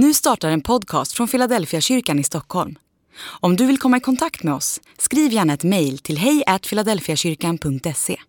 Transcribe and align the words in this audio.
Nu 0.00 0.14
startar 0.14 0.50
en 0.50 0.60
podcast 0.60 1.12
från 1.12 1.28
Philadelphia 1.28 1.80
kyrkan 1.80 2.18
i 2.18 2.24
Stockholm. 2.24 2.78
Om 3.40 3.56
du 3.56 3.66
vill 3.66 3.78
komma 3.78 3.96
i 3.96 4.00
kontakt 4.00 4.42
med 4.42 4.54
oss, 4.54 4.80
skriv 4.98 5.32
gärna 5.32 5.54
ett 5.54 5.64
mejl 5.64 5.98
till 5.98 6.18
hejfiladelfiakyrkan.se. 6.18 8.20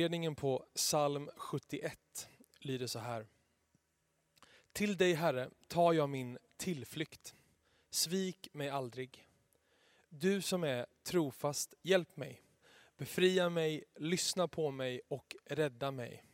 Inledningen 0.00 0.34
på 0.34 0.66
psalm 0.74 1.30
71 1.36 2.28
lyder 2.58 2.86
så 2.86 2.98
här. 2.98 3.26
Till 4.72 4.96
dig 4.96 5.14
Herre 5.14 5.50
tar 5.68 5.92
jag 5.92 6.08
min 6.08 6.38
tillflykt. 6.56 7.34
Svik 7.90 8.48
mig 8.52 8.68
aldrig. 8.68 9.26
Du 10.08 10.42
som 10.42 10.64
är 10.64 10.86
trofast, 11.02 11.74
hjälp 11.82 12.16
mig. 12.16 12.42
Befria 12.96 13.50
mig, 13.50 13.84
lyssna 13.96 14.48
på 14.48 14.70
mig 14.70 15.00
och 15.08 15.36
rädda 15.44 15.90
mig. 15.90 16.24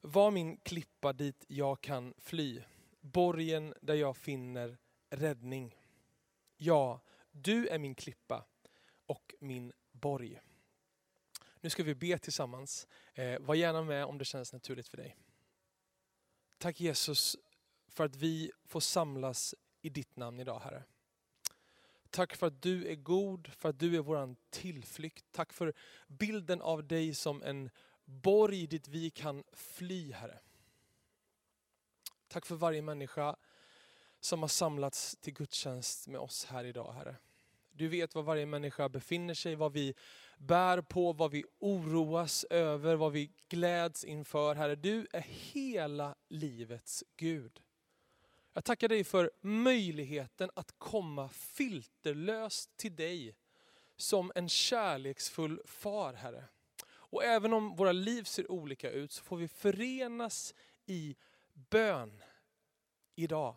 Var 0.00 0.30
min 0.30 0.56
klippa 0.56 1.12
dit 1.12 1.44
jag 1.48 1.80
kan 1.80 2.14
fly, 2.18 2.62
borgen 3.00 3.74
där 3.80 3.94
jag 3.94 4.16
finner 4.16 4.78
räddning. 5.10 5.76
Ja, 6.56 7.00
du 7.30 7.68
är 7.68 7.78
min 7.78 7.94
klippa 7.94 8.44
och 9.06 9.34
min 9.40 9.72
borg. 9.92 10.40
Nu 11.60 11.70
ska 11.70 11.82
vi 11.82 11.94
be 11.94 12.18
tillsammans. 12.18 12.86
Eh, 13.14 13.40
var 13.40 13.54
gärna 13.54 13.82
med 13.82 14.04
om 14.04 14.18
det 14.18 14.24
känns 14.24 14.52
naturligt 14.52 14.88
för 14.88 14.96
dig. 14.96 15.16
Tack 16.58 16.80
Jesus 16.80 17.36
för 17.88 18.04
att 18.04 18.16
vi 18.16 18.52
får 18.64 18.80
samlas 18.80 19.54
i 19.80 19.88
ditt 19.88 20.16
namn 20.16 20.40
idag 20.40 20.60
Herre. 20.60 20.84
Tack 22.10 22.36
för 22.36 22.46
att 22.46 22.62
du 22.62 22.88
är 22.88 22.94
god, 22.94 23.52
för 23.52 23.68
att 23.68 23.78
du 23.78 23.96
är 23.96 24.00
vår 24.00 24.36
tillflykt. 24.50 25.24
Tack 25.32 25.52
för 25.52 25.74
bilden 26.08 26.62
av 26.62 26.86
dig 26.86 27.14
som 27.14 27.42
en 27.42 27.70
borg 28.04 28.66
dit 28.66 28.88
vi 28.88 29.10
kan 29.10 29.44
fly 29.52 30.12
Herre. 30.12 30.40
Tack 32.28 32.46
för 32.46 32.54
varje 32.54 32.82
människa 32.82 33.36
som 34.20 34.40
har 34.40 34.48
samlats 34.48 35.16
till 35.20 35.32
gudstjänst 35.32 36.08
med 36.08 36.20
oss 36.20 36.44
här 36.44 36.64
idag 36.64 36.92
Herre. 36.92 37.16
Du 37.80 37.88
vet 37.88 38.14
var 38.14 38.22
varje 38.22 38.46
människa 38.46 38.88
befinner 38.88 39.34
sig, 39.34 39.54
vad 39.54 39.72
vi 39.72 39.94
bär 40.38 40.80
på, 40.80 41.12
vad 41.12 41.30
vi 41.30 41.44
oroas 41.58 42.44
över, 42.44 42.96
vad 42.96 43.12
vi 43.12 43.30
gläds 43.48 44.04
inför. 44.04 44.54
Herre, 44.54 44.74
du 44.74 45.06
är 45.12 45.20
hela 45.20 46.14
livets 46.28 47.04
Gud. 47.16 47.60
Jag 48.52 48.64
tackar 48.64 48.88
dig 48.88 49.04
för 49.04 49.30
möjligheten 49.40 50.50
att 50.54 50.74
komma 50.78 51.28
filterlöst 51.28 52.76
till 52.76 52.96
dig 52.96 53.36
som 53.96 54.32
en 54.34 54.48
kärleksfull 54.48 55.60
far, 55.64 56.12
Herre. 56.12 56.44
Och 56.86 57.24
även 57.24 57.52
om 57.52 57.76
våra 57.76 57.92
liv 57.92 58.22
ser 58.24 58.50
olika 58.50 58.90
ut 58.90 59.12
så 59.12 59.22
får 59.22 59.36
vi 59.36 59.48
förenas 59.48 60.54
i 60.86 61.16
bön 61.54 62.22
idag. 63.14 63.56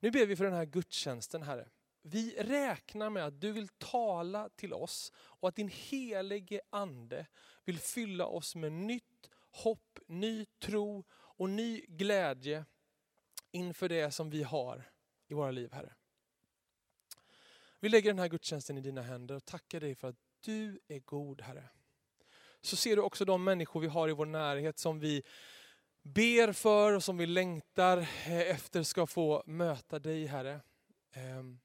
Nu 0.00 0.10
ber 0.10 0.26
vi 0.26 0.36
för 0.36 0.44
den 0.44 0.54
här 0.54 0.64
gudstjänsten, 0.64 1.42
Herre. 1.42 1.68
Vi 2.02 2.36
räknar 2.38 3.10
med 3.10 3.26
att 3.26 3.40
du 3.40 3.52
vill 3.52 3.68
tala 3.68 4.48
till 4.48 4.72
oss 4.72 5.12
och 5.16 5.48
att 5.48 5.56
din 5.56 5.68
helige 5.68 6.60
ande 6.70 7.26
vill 7.64 7.78
fylla 7.78 8.26
oss 8.26 8.54
med 8.54 8.72
nytt 8.72 9.30
hopp, 9.50 9.98
ny 10.06 10.44
tro 10.44 11.04
och 11.12 11.50
ny 11.50 11.84
glädje 11.88 12.64
inför 13.50 13.88
det 13.88 14.10
som 14.10 14.30
vi 14.30 14.42
har 14.42 14.90
i 15.28 15.34
våra 15.34 15.50
liv, 15.50 15.72
Herre. 15.72 15.94
Vi 17.80 17.88
lägger 17.88 18.10
den 18.10 18.18
här 18.18 18.28
gudstjänsten 18.28 18.78
i 18.78 18.80
dina 18.80 19.02
händer 19.02 19.34
och 19.34 19.44
tackar 19.44 19.80
dig 19.80 19.94
för 19.94 20.08
att 20.08 20.16
du 20.40 20.80
är 20.88 20.98
god, 20.98 21.40
Herre. 21.40 21.68
Så 22.60 22.76
ser 22.76 22.96
du 22.96 23.02
också 23.02 23.24
de 23.24 23.44
människor 23.44 23.80
vi 23.80 23.86
har 23.86 24.08
i 24.08 24.12
vår 24.12 24.26
närhet 24.26 24.78
som 24.78 25.00
vi 25.00 25.22
ber 26.02 26.52
för 26.52 26.92
och 26.92 27.04
som 27.04 27.16
vi 27.16 27.26
längtar 27.26 28.08
efter 28.26 28.82
ska 28.82 29.06
få 29.06 29.42
möta 29.46 29.98
dig, 29.98 30.26
Herre. 30.26 30.60
Ehm, 31.12 31.60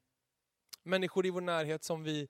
Människor 0.86 1.26
i 1.26 1.30
vår 1.30 1.40
närhet 1.40 1.84
som 1.84 2.02
vi 2.02 2.28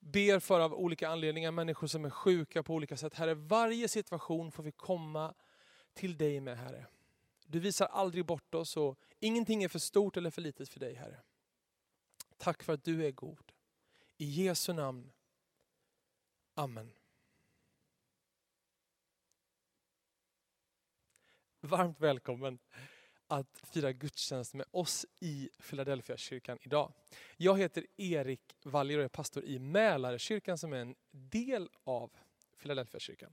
ber 0.00 0.40
för 0.40 0.60
av 0.60 0.74
olika 0.74 1.08
anledningar, 1.08 1.50
människor 1.50 1.86
som 1.86 2.04
är 2.04 2.10
sjuka 2.10 2.62
på 2.62 2.74
olika 2.74 2.96
sätt. 2.96 3.14
Herre, 3.14 3.34
varje 3.34 3.88
situation 3.88 4.52
får 4.52 4.62
vi 4.62 4.72
komma 4.72 5.34
till 5.94 6.16
dig 6.16 6.40
med, 6.40 6.58
Herre. 6.58 6.86
Du 7.46 7.60
visar 7.60 7.86
aldrig 7.86 8.26
bort 8.26 8.54
oss 8.54 8.76
och 8.76 8.98
ingenting 9.20 9.64
är 9.64 9.68
för 9.68 9.78
stort 9.78 10.16
eller 10.16 10.30
för 10.30 10.42
litet 10.42 10.68
för 10.68 10.80
dig, 10.80 10.94
Herre. 10.94 11.20
Tack 12.36 12.62
för 12.62 12.72
att 12.72 12.84
du 12.84 13.06
är 13.06 13.10
god. 13.10 13.52
I 14.16 14.24
Jesu 14.24 14.72
namn. 14.72 15.12
Amen. 16.54 16.92
Varmt 21.60 22.00
välkommen 22.00 22.58
att 23.28 23.60
fira 23.62 23.92
gudstjänst 23.92 24.54
med 24.54 24.66
oss 24.70 25.06
i 25.20 25.50
Philadelphia 25.68 26.16
kyrkan 26.16 26.58
idag. 26.62 26.92
Jag 27.36 27.58
heter 27.58 27.86
Erik 27.96 28.40
Wallier 28.64 28.98
och 28.98 29.04
är 29.04 29.08
pastor 29.08 29.44
i 29.44 29.58
Mälarkyrkan 29.58 30.58
som 30.58 30.72
är 30.72 30.76
en 30.76 30.94
del 31.10 31.68
av 31.84 32.10
Philadelphia 32.62 33.00
kyrkan. 33.00 33.32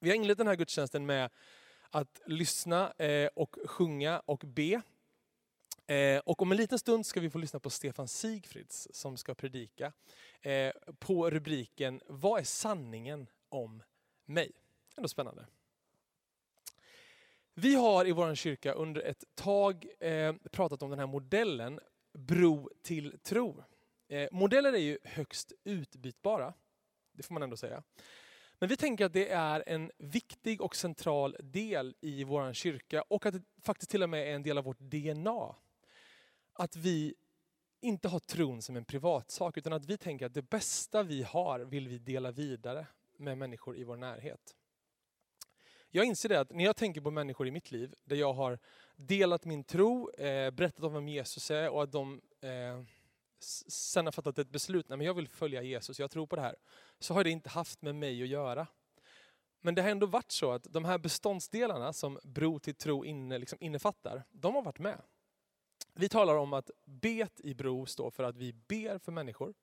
Vi 0.00 0.08
har 0.08 0.16
inlett 0.16 0.38
den 0.38 0.46
här 0.46 0.56
gudstjänsten 0.56 1.06
med 1.06 1.30
att 1.90 2.20
lyssna 2.26 2.92
eh, 2.92 3.28
och 3.34 3.56
sjunga 3.66 4.22
och 4.26 4.38
be. 4.46 4.82
Eh, 5.86 6.18
och 6.18 6.42
om 6.42 6.50
en 6.50 6.56
liten 6.56 6.78
stund 6.78 7.06
ska 7.06 7.20
vi 7.20 7.30
få 7.30 7.38
lyssna 7.38 7.60
på 7.60 7.70
Stefan 7.70 8.08
Sigfrids 8.08 8.88
som 8.92 9.16
ska 9.16 9.34
predika 9.34 9.92
eh, 10.40 10.72
på 10.98 11.30
rubriken 11.30 12.00
Vad 12.06 12.40
är 12.40 12.44
sanningen 12.44 13.28
om 13.48 13.82
mig? 14.24 14.52
Ändå 14.96 15.08
spännande. 15.08 15.46
Vi 17.58 17.74
har 17.74 18.06
i 18.06 18.12
vår 18.12 18.34
kyrka 18.34 18.72
under 18.72 19.02
ett 19.02 19.24
tag 19.34 19.86
eh, 20.00 20.34
pratat 20.50 20.82
om 20.82 20.90
den 20.90 20.98
här 20.98 21.06
modellen 21.06 21.80
bro 22.12 22.70
till 22.82 23.18
tro. 23.22 23.64
Eh, 24.08 24.28
modeller 24.32 24.72
är 24.72 24.78
ju 24.78 24.98
högst 25.04 25.52
utbytbara, 25.64 26.54
det 27.12 27.22
får 27.22 27.34
man 27.34 27.42
ändå 27.42 27.56
säga. 27.56 27.82
Men 28.58 28.68
vi 28.68 28.76
tänker 28.76 29.04
att 29.04 29.12
det 29.12 29.30
är 29.30 29.64
en 29.66 29.90
viktig 29.98 30.60
och 30.60 30.76
central 30.76 31.36
del 31.40 31.94
i 32.00 32.24
vår 32.24 32.52
kyrka 32.52 33.02
och 33.02 33.26
att 33.26 33.34
det 33.34 33.42
faktiskt 33.62 33.90
till 33.90 34.02
och 34.02 34.10
med 34.10 34.28
är 34.28 34.34
en 34.34 34.42
del 34.42 34.58
av 34.58 34.64
vårt 34.64 34.80
DNA. 34.80 35.54
Att 36.52 36.76
vi 36.76 37.14
inte 37.80 38.08
har 38.08 38.18
tron 38.18 38.62
som 38.62 38.76
en 38.76 38.84
privatsak 38.84 39.56
utan 39.56 39.72
att 39.72 39.84
vi 39.84 39.98
tänker 39.98 40.26
att 40.26 40.34
det 40.34 40.50
bästa 40.50 41.02
vi 41.02 41.22
har 41.22 41.60
vill 41.60 41.88
vi 41.88 41.98
dela 41.98 42.30
vidare 42.30 42.86
med 43.16 43.38
människor 43.38 43.76
i 43.76 43.84
vår 43.84 43.96
närhet. 43.96 44.54
Jag 45.90 46.04
inser 46.04 46.28
det 46.28 46.40
att 46.40 46.50
när 46.50 46.64
jag 46.64 46.76
tänker 46.76 47.00
på 47.00 47.10
människor 47.10 47.48
i 47.48 47.50
mitt 47.50 47.70
liv 47.70 47.94
där 48.04 48.16
jag 48.16 48.32
har 48.32 48.58
delat 48.96 49.44
min 49.44 49.64
tro, 49.64 50.10
eh, 50.10 50.50
berättat 50.50 50.84
om 50.84 50.92
vem 50.92 51.08
Jesus 51.08 51.50
är 51.50 51.70
och 51.70 51.82
att 51.82 51.92
de 51.92 52.20
eh, 52.40 52.82
sen 53.68 54.06
har 54.06 54.12
fattat 54.12 54.38
ett 54.38 54.50
beslut, 54.50 54.88
nej 54.88 54.98
men 54.98 55.06
jag 55.06 55.14
vill 55.14 55.28
följa 55.28 55.62
Jesus, 55.62 55.98
jag 55.98 56.10
tror 56.10 56.26
på 56.26 56.36
det 56.36 56.42
här. 56.42 56.56
Så 56.98 57.14
har 57.14 57.24
det 57.24 57.30
inte 57.30 57.48
haft 57.48 57.82
med 57.82 57.94
mig 57.94 58.22
att 58.22 58.28
göra. 58.28 58.66
Men 59.60 59.74
det 59.74 59.82
har 59.82 59.90
ändå 59.90 60.06
varit 60.06 60.30
så 60.30 60.52
att 60.52 60.64
de 60.64 60.84
här 60.84 60.98
beståndsdelarna 60.98 61.92
som 61.92 62.18
bro 62.22 62.58
till 62.58 62.74
tro 62.74 63.04
inne, 63.04 63.38
liksom 63.38 63.58
innefattar, 63.60 64.24
de 64.30 64.54
har 64.54 64.62
varit 64.62 64.78
med. 64.78 65.02
Vi 65.94 66.08
talar 66.08 66.36
om 66.36 66.52
att 66.52 66.70
bet 66.84 67.40
i 67.40 67.54
bro 67.54 67.86
står 67.86 68.10
för 68.10 68.24
att 68.24 68.36
vi 68.36 68.52
ber 68.52 68.98
för 68.98 69.12
människor. 69.12 69.54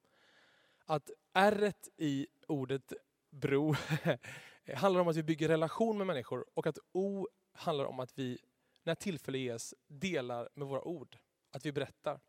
Att 0.86 1.10
r 1.34 1.74
i 1.98 2.28
ordet 2.48 2.94
bro 3.30 3.76
Eh, 4.66 4.78
handlar 4.78 5.02
om 5.02 5.08
att 5.08 5.16
vi 5.16 5.24
bygger 5.24 5.48
relation 5.48 5.98
med 5.98 6.08
människor 6.08 6.46
och 6.54 6.68
att 6.68 6.78
o 6.92 7.28
handlar 7.54 7.86
om 7.86 8.00
att 8.00 8.18
vi, 8.18 8.38
när 8.84 8.96
tillfälle 8.96 9.38
ges, 9.38 9.74
delar 9.88 10.50
med 10.54 10.68
våra 10.68 10.82
ord. 10.84 11.18
Att 11.52 11.66
vi 11.66 11.72
berättar. 11.72 12.20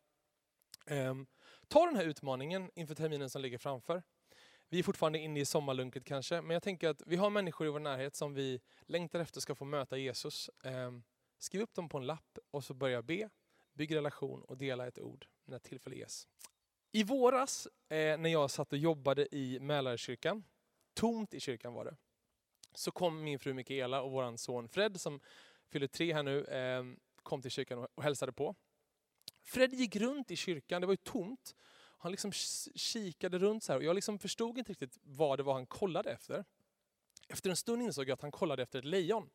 Ehm, 0.87 1.27
ta 1.67 1.85
den 1.85 1.95
här 1.95 2.05
utmaningen 2.05 2.71
inför 2.75 2.95
terminen 2.95 3.29
som 3.29 3.41
ligger 3.41 3.57
framför. 3.57 4.03
Vi 4.69 4.79
är 4.79 4.83
fortfarande 4.83 5.19
inne 5.19 5.39
i 5.39 5.45
sommarlunket 5.45 6.05
kanske, 6.05 6.41
men 6.41 6.51
jag 6.51 6.63
tänker 6.63 6.89
att 6.89 7.01
vi 7.05 7.15
har 7.15 7.29
människor 7.29 7.67
i 7.67 7.69
vår 7.69 7.79
närhet 7.79 8.15
som 8.15 8.33
vi 8.33 8.61
längtar 8.81 9.19
efter 9.19 9.41
ska 9.41 9.55
få 9.55 9.65
möta 9.65 9.97
Jesus. 9.97 10.49
Ehm, 10.63 11.03
skriv 11.37 11.61
upp 11.61 11.73
dem 11.73 11.89
på 11.89 11.97
en 11.97 12.05
lapp 12.05 12.37
och 12.51 12.63
så 12.63 12.73
börja 12.73 13.01
be, 13.01 13.29
bygg 13.73 13.95
relation 13.95 14.41
och 14.41 14.57
dela 14.57 14.87
ett 14.87 14.99
ord 14.99 15.27
när 15.45 15.59
tillfälle 15.59 15.95
ges. 15.95 16.27
I 16.91 17.03
våras 17.03 17.67
eh, 17.89 18.17
när 18.17 18.29
jag 18.29 18.51
satt 18.51 18.71
och 18.71 18.77
jobbade 18.77 19.35
i 19.35 19.59
Mälarkyrkan, 19.59 20.43
tomt 20.93 21.33
i 21.33 21.39
kyrkan 21.39 21.73
var 21.73 21.85
det, 21.85 21.95
så 22.75 22.91
kom 22.91 23.23
min 23.23 23.39
fru 23.39 23.53
Mikaela 23.53 24.01
och 24.01 24.11
vår 24.11 24.37
son 24.37 24.69
Fred 24.69 25.01
som 25.01 25.19
fyller 25.71 25.87
tre 25.87 26.13
här 26.13 26.23
nu, 26.23 26.45
ehm, 26.45 26.99
kom 27.23 27.41
till 27.41 27.51
kyrkan 27.51 27.87
och, 27.95 28.03
hälsade 28.03 28.31
på. 28.31 28.55
Fred 29.43 29.73
gick 29.73 29.95
runt 29.95 30.31
i 30.31 30.35
kyrkan, 30.35 30.81
det 30.81 30.87
var 30.87 30.93
ju 30.93 30.97
tomt. 30.97 31.55
Han 31.97 32.11
liksom 32.11 32.31
kikade 32.75 33.37
runt 33.39 33.63
så 33.63 33.71
här 33.71 33.77
och 33.77 33.83
jag 33.83 33.95
liksom 33.95 34.19
förstod 34.19 34.57
inte 34.57 34.71
riktigt 34.71 34.97
vad 35.03 35.39
det 35.39 35.43
var 35.43 35.53
han 35.53 35.65
kollade 35.65 36.11
efter. 36.11 36.45
Efter 37.27 37.49
en 37.49 37.55
stund 37.55 37.81
insåg 37.81 38.09
jag 38.09 38.13
att 38.13 38.21
han 38.21 38.31
kollade 38.31 38.63
efter 38.63 38.79
ett 38.79 38.85
lejon. 38.85 39.29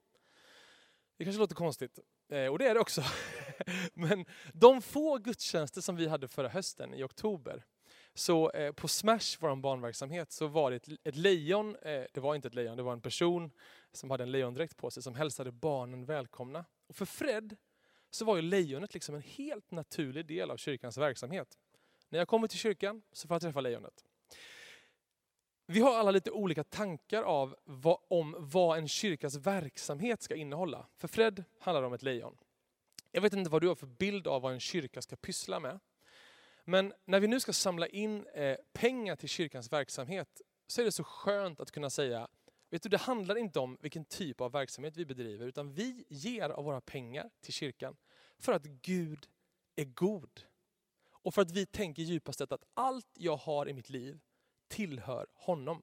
Det 1.17 1.25
kanske 1.25 1.41
låter 1.41 1.55
konstigt, 1.55 1.99
eh, 2.29 2.47
och 2.47 2.59
det 2.59 2.69
är 2.69 2.75
det 2.75 2.81
också. 2.81 3.03
Men 3.95 4.25
de 4.53 4.83
få 4.83 5.19
gudstjänster 5.19 5.81
som 5.81 5.97
vi 5.97 6.09
hade 6.09 6.29
förra 6.29 6.49
hösten 6.49 6.95
i 6.95 7.03
oktober, 7.03 7.65
så 8.15 8.51
eh, 8.51 8.73
på 8.73 8.89
Smash, 8.89 9.37
vår 9.41 9.57
barnverksamhet, 9.57 10.33
så 10.33 10.47
var 10.47 10.71
det 10.71 10.77
ett, 10.77 10.89
ett 11.05 11.17
lejon, 11.17 11.77
eh, 11.77 12.05
det 12.13 12.21
var 12.21 12.35
inte 12.35 12.49
ett 12.49 12.55
lejon, 12.55 12.77
det 12.77 12.83
var 12.83 12.93
en 12.93 13.01
person 13.01 13.51
som 13.93 14.11
hade 14.11 14.23
en 14.23 14.33
lejondräkt 14.33 14.77
på 14.77 14.91
sig 14.91 15.03
som 15.03 15.15
hälsade 15.15 15.53
barnen 15.53 16.05
välkomna. 16.05 16.65
Och 16.87 16.97
för 16.97 17.05
Fred 17.05 17.57
så 18.11 18.25
var 18.25 18.37
ju 18.37 18.43
lejonet 18.43 18.95
liksom 18.95 19.15
en 19.15 19.23
helt 19.23 19.71
naturlig 19.71 20.27
del 20.27 20.51
av 20.51 20.57
kyrkans 20.57 20.99
verksamhet. 20.99 21.59
När 22.09 22.19
jag 22.19 22.29
kommer 22.29 22.49
till 22.49 22.59
kyrkan 22.59 23.03
så 23.13 23.29
får 23.29 23.35
jag 23.35 23.43
träffa 23.43 23.61
lejonet. 23.61 24.05
Vi 25.67 25.81
har 25.81 25.99
alla 25.99 26.11
lite 26.11 26.31
olika 26.31 26.65
tankar 26.65 27.23
av 27.23 27.57
vad, 27.65 27.99
om 28.09 28.37
vad 28.39 28.79
en 28.79 28.89
kyrkas 28.89 29.37
verksamhet 29.37 30.23
ska 30.23 30.35
innehålla. 30.35 30.87
För 30.97 31.09
Fred 31.09 31.45
handlar 31.59 31.81
det 31.81 31.87
om 31.87 31.93
ett 31.93 32.03
lejon. 32.03 32.37
Jag 33.11 33.23
vet 33.23 33.33
inte 33.33 33.51
vad 33.51 33.63
du 33.63 33.69
har 33.69 33.75
för 33.75 33.87
bild 33.87 34.27
av 34.27 34.43
vad 34.43 34.53
en 34.53 34.61
kyrka 34.61 35.03
ska 35.03 35.17
pyssla 35.17 35.61
med. 35.61 35.81
Men 36.65 36.93
när 37.05 37.21
vi 37.21 37.27
nu 37.27 37.41
ska 37.41 37.53
samla 37.53 37.87
in 37.87 38.27
eh, 38.27 38.57
pengar 38.73 39.17
till 39.17 39.29
kyrkans 39.29 39.73
verksamhet 39.73 40.41
så 40.67 40.81
är 40.81 40.85
det 40.85 40.93
så 40.93 41.05
skönt 41.05 41.61
att 41.61 41.71
kunna 41.71 41.91
säga, 41.91 42.29
vet 42.71 42.83
du 42.83 42.89
det 42.89 42.97
handlar 42.97 43.37
inte 43.37 43.59
om 43.59 43.79
vilken 43.81 44.05
typ 44.05 44.41
av 44.41 44.53
verksamhet 44.53 44.97
vi 44.97 45.05
bedriver 45.05 45.47
utan 45.47 45.73
vi 45.73 46.05
ger 46.09 46.51
av 46.51 46.65
våra 46.65 46.81
pengar 46.81 47.31
till 47.41 47.53
kyrkan 47.53 47.97
för 48.39 48.53
att 48.53 48.65
Gud 48.65 49.27
är 49.77 49.85
god. 49.85 50.41
Och 51.23 51.35
för 51.35 51.43
att 51.43 51.51
vi 51.51 51.67
tänker 51.67 52.03
djupast 52.03 52.39
sett 52.39 52.53
att 52.53 52.65
allt 52.75 53.09
jag 53.15 53.37
har 53.37 53.69
i 53.69 53.73
mitt 53.73 53.91
liv 53.91 54.21
tillhör 54.69 55.27
honom. 55.35 55.83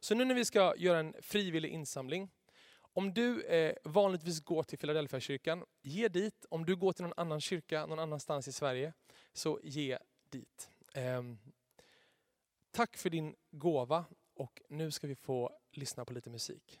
Så 0.00 0.14
nu 0.14 0.24
när 0.24 0.34
vi 0.34 0.44
ska 0.44 0.74
göra 0.76 0.98
en 0.98 1.14
frivillig 1.20 1.70
insamling, 1.70 2.30
om 2.78 3.14
du 3.14 3.42
eh, 3.42 3.74
vanligtvis 3.84 4.40
går 4.40 4.62
till 4.62 4.78
Philadelphia 4.78 5.20
kyrkan, 5.20 5.64
ge 5.82 6.08
dit. 6.08 6.46
Om 6.50 6.66
du 6.66 6.76
går 6.76 6.92
till 6.92 7.02
någon 7.02 7.14
annan 7.16 7.40
kyrka 7.40 7.86
någon 7.86 7.98
annanstans 7.98 8.48
i 8.48 8.52
Sverige, 8.52 8.92
så 9.36 9.60
ge 9.62 9.98
dit. 10.30 10.70
Ehm, 10.94 11.38
tack 12.70 12.96
för 12.96 13.10
din 13.10 13.36
gåva 13.50 14.04
och 14.34 14.62
nu 14.68 14.90
ska 14.90 15.06
vi 15.06 15.14
få 15.14 15.58
lyssna 15.72 16.04
på 16.04 16.12
lite 16.12 16.30
musik. 16.30 16.80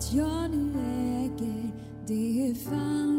Att 0.00 0.12
jag 0.12 0.50
nu 0.50 0.72
äger, 1.24 1.70
det 2.06 2.50
är 2.50 2.54
fan 2.54 3.09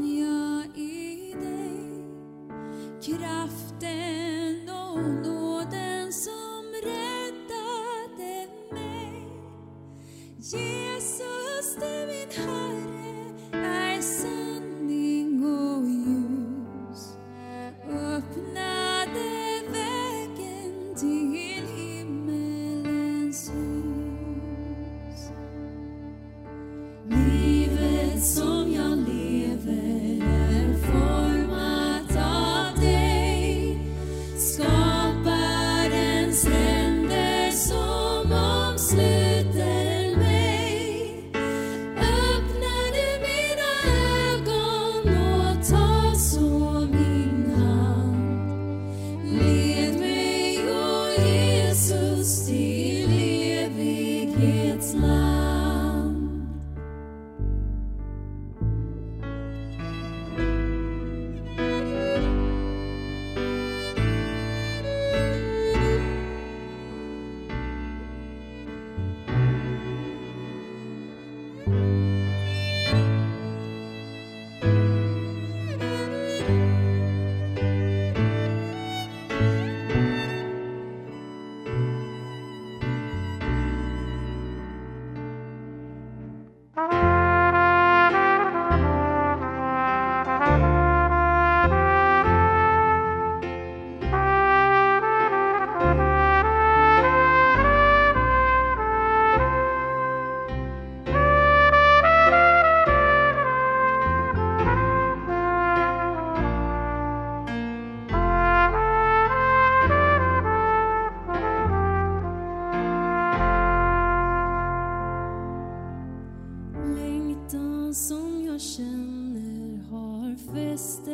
som 117.94 118.46
jag 118.46 118.62
känner 118.62 119.84
har 119.92 120.36
fäste 120.54 121.11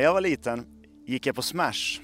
När 0.00 0.04
jag 0.04 0.14
var 0.14 0.20
liten 0.20 0.66
gick 1.06 1.26
jag 1.26 1.36
på 1.36 1.42
Smash, 1.42 2.00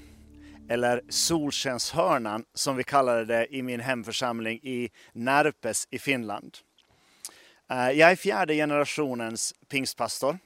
eller 0.69 1.01
Solskenshörnan 1.09 2.43
som 2.53 2.75
vi 2.75 2.83
kallade 2.83 3.25
det 3.25 3.55
i 3.55 3.61
min 3.61 3.79
hemförsamling 3.79 4.59
i 4.63 4.89
Närpes 5.13 5.87
i 5.89 5.99
Finland. 5.99 6.57
Eh, 7.69 7.91
jag 7.91 8.11
är 8.11 8.15
fjärde 8.15 8.55
generationens 8.55 9.53
pingstpastor. 9.69 10.37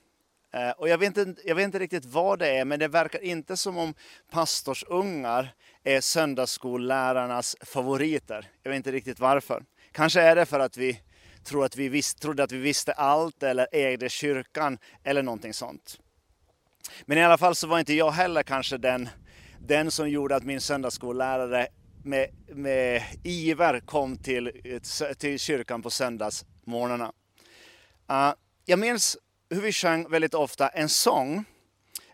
Eh, 0.54 0.70
och 0.70 0.90
jag 0.90 0.98
vet, 0.98 1.18
inte, 1.18 1.42
jag 1.46 1.56
vet 1.56 1.66
inte 1.66 1.80
riktigt 1.80 2.06
vad 2.06 2.40
det 2.40 2.58
är, 2.58 2.66
men 2.66 2.80
det 2.80 2.88
verkar 2.88 3.24
inte 3.24 3.58
som 3.58 3.78
om 3.78 3.94
pastorsungar 4.32 5.54
är 5.84 6.02
söndagsskollärarnas 6.02 7.56
favoriter. 7.62 8.48
Jag 8.64 8.72
vet 8.72 8.78
inte 8.78 8.92
riktigt 8.92 9.20
varför. 9.20 9.64
Kanske 9.92 10.22
är 10.22 10.36
det 10.36 10.46
för 10.46 10.60
att 10.60 10.78
vi 10.78 11.02
tror 11.44 11.66
att 11.66 11.76
vi 11.76 11.90
visst, 11.90 12.22
trodde 12.22 12.44
att 12.44 12.52
vi 12.52 12.60
visste 12.60 12.94
allt 12.94 13.44
eller 13.44 13.68
ägde 13.72 14.10
kyrkan 14.10 14.78
eller 15.04 15.24
någonting 15.24 15.54
sånt. 15.54 16.00
Men 17.06 17.18
i 17.18 17.24
alla 17.24 17.38
fall 17.38 17.56
så 17.56 17.68
var 17.68 17.80
inte 17.80 17.94
jag 17.94 18.12
heller 18.12 18.44
kanske 18.44 18.78
den, 18.78 19.10
den 19.60 19.92
som 19.92 20.10
gjorde 20.10 20.36
att 20.36 20.44
min 20.44 20.62
söndagsskollärare 20.62 21.68
med, 22.04 22.30
med 22.48 23.04
iver 23.24 23.80
kom 23.80 24.18
till, 24.18 24.52
till 25.18 25.40
kyrkan 25.40 25.82
på 25.82 25.90
söndagsmorgnarna. 25.90 27.12
Uh, 28.12 28.34
jag 28.66 28.80
minns 28.80 29.18
hur 29.50 29.62
vi 29.62 29.72
sjöng 29.72 30.10
väldigt 30.10 30.34
ofta 30.34 30.68
en 30.68 30.90
sång. 30.90 31.46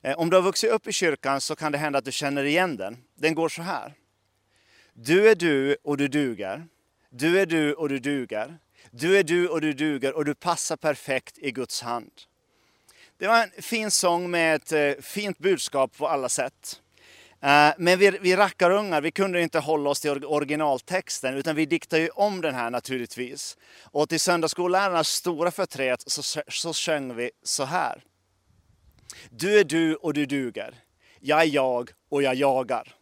Uh, 0.05 0.13
om 0.19 0.29
du 0.29 0.37
har 0.37 0.43
vuxit 0.43 0.71
upp 0.71 0.87
i 0.87 0.91
kyrkan 0.91 1.41
så 1.41 1.55
kan 1.55 1.71
det 1.71 1.77
hända 1.77 1.99
att 1.99 2.05
du 2.05 2.11
känner 2.11 2.43
igen 2.43 2.77
den. 2.77 2.97
Den 3.15 3.35
går 3.35 3.49
så 3.49 3.61
här. 3.61 3.93
Du 4.93 5.29
är 5.29 5.35
du 5.35 5.77
och 5.83 5.97
du 5.97 6.07
duger. 6.07 6.67
Du 7.09 7.39
är 7.39 7.45
du 7.45 7.73
och 7.73 7.89
du 7.89 7.99
duger. 7.99 8.59
Du 8.91 9.17
är 9.17 9.23
du 9.23 9.47
och 9.47 9.61
du 9.61 9.73
duger 9.73 10.13
och 10.13 10.25
du 10.25 10.35
passar 10.35 10.75
perfekt 10.75 11.37
i 11.37 11.51
Guds 11.51 11.81
hand. 11.81 12.11
Det 13.19 13.27
var 13.27 13.43
en 13.43 13.61
fin 13.61 13.91
sång 13.91 14.31
med 14.31 14.55
ett 14.55 14.71
eh, 14.71 15.03
fint 15.03 15.37
budskap 15.37 15.97
på 15.97 16.07
alla 16.07 16.29
sätt. 16.29 16.81
Eh, 17.41 17.69
men 17.77 17.99
vi, 17.99 18.17
vi 18.21 18.35
rackarungar, 18.35 19.01
vi 19.01 19.11
kunde 19.11 19.41
inte 19.41 19.59
hålla 19.59 19.89
oss 19.89 20.01
till 20.01 20.25
originaltexten 20.25 21.33
utan 21.33 21.55
vi 21.55 21.65
diktade 21.65 22.01
ju 22.01 22.09
om 22.09 22.41
den 22.41 22.55
här 22.55 22.69
naturligtvis. 22.69 23.57
Och 23.83 24.09
till 24.09 24.19
söndagsskollärarnas 24.19 25.07
stora 25.07 25.51
förtret 25.51 26.03
så, 26.11 26.41
så 26.47 26.73
sjöng 26.73 27.15
vi 27.15 27.31
så 27.43 27.63
här. 27.63 28.03
Du 29.29 29.59
är 29.59 29.63
du 29.63 29.95
och 29.95 30.13
du 30.13 30.25
duger. 30.25 30.75
Jag 31.19 31.41
är 31.41 31.45
jag 31.45 31.89
och 32.09 32.23
jag 32.23 32.35
jagar. 32.35 32.95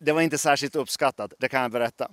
Det 0.00 0.12
var 0.12 0.22
inte 0.22 0.38
särskilt 0.38 0.76
uppskattat, 0.76 1.32
det 1.38 1.48
kan 1.48 1.62
jag 1.62 1.70
berätta. 1.70 2.10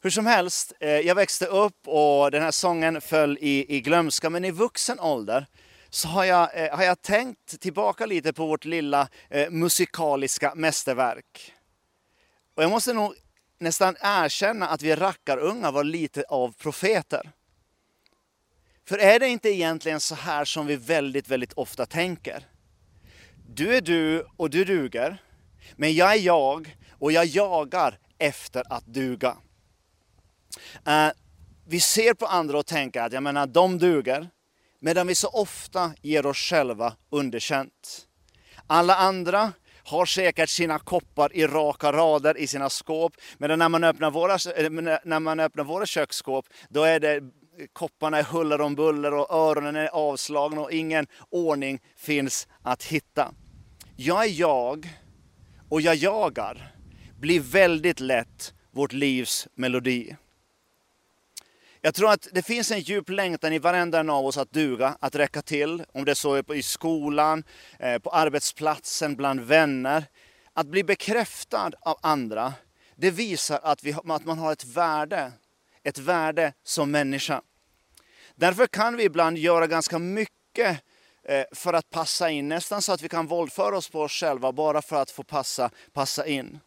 Hur 0.00 0.10
som 0.10 0.26
helst, 0.26 0.72
eh, 0.80 0.90
jag 0.90 1.14
växte 1.14 1.46
upp 1.46 1.88
och 1.88 2.30
den 2.30 2.42
här 2.42 2.50
sången 2.50 3.00
föll 3.00 3.38
i, 3.40 3.76
i 3.76 3.80
glömska, 3.80 4.30
men 4.30 4.44
i 4.44 4.50
vuxen 4.50 5.00
ålder 5.00 5.46
så 5.94 6.08
har 6.08 6.24
jag, 6.24 6.64
eh, 6.64 6.76
har 6.76 6.84
jag 6.84 7.02
tänkt 7.02 7.60
tillbaka 7.60 8.06
lite 8.06 8.32
på 8.32 8.46
vårt 8.46 8.64
lilla 8.64 9.08
eh, 9.30 9.50
musikaliska 9.50 10.54
mästerverk. 10.54 11.52
Och 12.54 12.62
jag 12.62 12.70
måste 12.70 12.92
nog 12.92 13.14
nästan 13.58 13.96
erkänna 14.00 14.68
att 14.68 14.82
vi 14.82 14.94
rackarungar 14.94 15.72
var 15.72 15.84
lite 15.84 16.24
av 16.28 16.52
profeter. 16.52 17.30
För 18.88 18.98
är 18.98 19.20
det 19.20 19.28
inte 19.28 19.48
egentligen 19.48 20.00
så 20.00 20.14
här 20.14 20.44
som 20.44 20.66
vi 20.66 20.76
väldigt, 20.76 21.28
väldigt 21.28 21.52
ofta 21.52 21.86
tänker? 21.86 22.46
Du 23.48 23.76
är 23.76 23.80
du 23.80 24.26
och 24.36 24.50
du 24.50 24.64
duger, 24.64 25.22
men 25.76 25.94
jag 25.94 26.12
är 26.12 26.20
jag 26.20 26.76
och 26.98 27.12
jag 27.12 27.24
jagar 27.24 27.98
efter 28.18 28.72
att 28.72 28.86
duga. 28.86 29.36
Eh, 30.86 31.08
vi 31.66 31.80
ser 31.80 32.14
på 32.14 32.26
andra 32.26 32.58
och 32.58 32.66
tänker 32.66 33.02
att 33.02 33.12
jag 33.12 33.22
menar, 33.22 33.46
de 33.46 33.78
duger, 33.78 34.28
medan 34.84 35.06
vi 35.06 35.14
så 35.14 35.28
ofta 35.28 35.92
ger 36.02 36.26
oss 36.26 36.36
själva 36.36 36.96
underkänt. 37.10 38.06
Alla 38.66 38.96
andra 38.96 39.52
har 39.84 40.06
säkert 40.06 40.48
sina 40.48 40.78
koppar 40.78 41.36
i 41.36 41.46
raka 41.46 41.92
rader 41.92 42.38
i 42.38 42.46
sina 42.46 42.70
skåp, 42.70 43.12
medan 43.38 43.58
när 43.58 43.68
man 43.68 43.84
öppnar 43.84 44.10
våra, 44.10 44.32
eh, 44.32 44.64
eh, 44.64 44.98
när 45.04 45.20
man 45.20 45.40
öppnar 45.40 45.64
våra 45.64 45.86
köksskåp, 45.86 46.46
då 46.68 46.82
är 46.82 47.00
det 47.00 47.22
kopparna 47.72 48.18
är 48.18 48.22
huller 48.22 48.60
om 48.60 48.74
buller 48.74 49.14
och 49.14 49.30
öronen 49.30 49.76
är 49.76 49.88
avslagna 49.88 50.60
och 50.60 50.72
ingen 50.72 51.06
ordning 51.30 51.80
finns 51.96 52.48
att 52.62 52.84
hitta. 52.84 53.34
Jag 53.96 54.24
är 54.24 54.40
jag 54.40 54.88
och 55.68 55.80
jag 55.80 55.94
jagar 55.94 56.74
blir 57.20 57.40
väldigt 57.40 58.00
lätt 58.00 58.54
vårt 58.70 58.92
livs 58.92 59.48
melodi. 59.54 60.16
Jag 61.86 61.94
tror 61.94 62.10
att 62.10 62.28
det 62.32 62.42
finns 62.42 62.70
en 62.70 62.80
djup 62.80 63.08
längtan 63.08 63.52
i 63.52 63.58
varenda 63.58 64.00
en 64.00 64.10
av 64.10 64.26
oss 64.26 64.36
att 64.36 64.52
duga, 64.52 64.96
att 65.00 65.14
räcka 65.14 65.42
till. 65.42 65.84
Om 65.92 66.04
det 66.04 66.14
så 66.14 66.34
är 66.34 66.54
i 66.54 66.62
skolan, 66.62 67.44
eh, 67.78 67.98
på 67.98 68.10
arbetsplatsen, 68.10 69.16
bland 69.16 69.40
vänner. 69.40 70.04
Att 70.52 70.66
bli 70.66 70.84
bekräftad 70.84 71.70
av 71.80 71.98
andra, 72.00 72.54
det 72.96 73.10
visar 73.10 73.60
att, 73.62 73.84
vi, 73.84 73.92
att 73.92 74.24
man 74.24 74.38
har 74.38 74.52
ett 74.52 74.64
värde. 74.64 75.32
Ett 75.82 75.98
värde 75.98 76.52
som 76.62 76.90
människa. 76.90 77.42
Därför 78.34 78.66
kan 78.66 78.96
vi 78.96 79.04
ibland 79.04 79.38
göra 79.38 79.66
ganska 79.66 79.98
mycket 79.98 80.80
eh, 81.22 81.44
för 81.52 81.72
att 81.72 81.90
passa 81.90 82.30
in. 82.30 82.48
Nästan 82.48 82.82
så 82.82 82.92
att 82.92 83.02
vi 83.02 83.08
kan 83.08 83.26
våldföra 83.26 83.76
oss 83.76 83.88
på 83.88 84.00
oss 84.00 84.12
själva 84.12 84.52
bara 84.52 84.82
för 84.82 85.02
att 85.02 85.10
få 85.10 85.22
passa, 85.22 85.70
passa 85.92 86.26
in. 86.26 86.60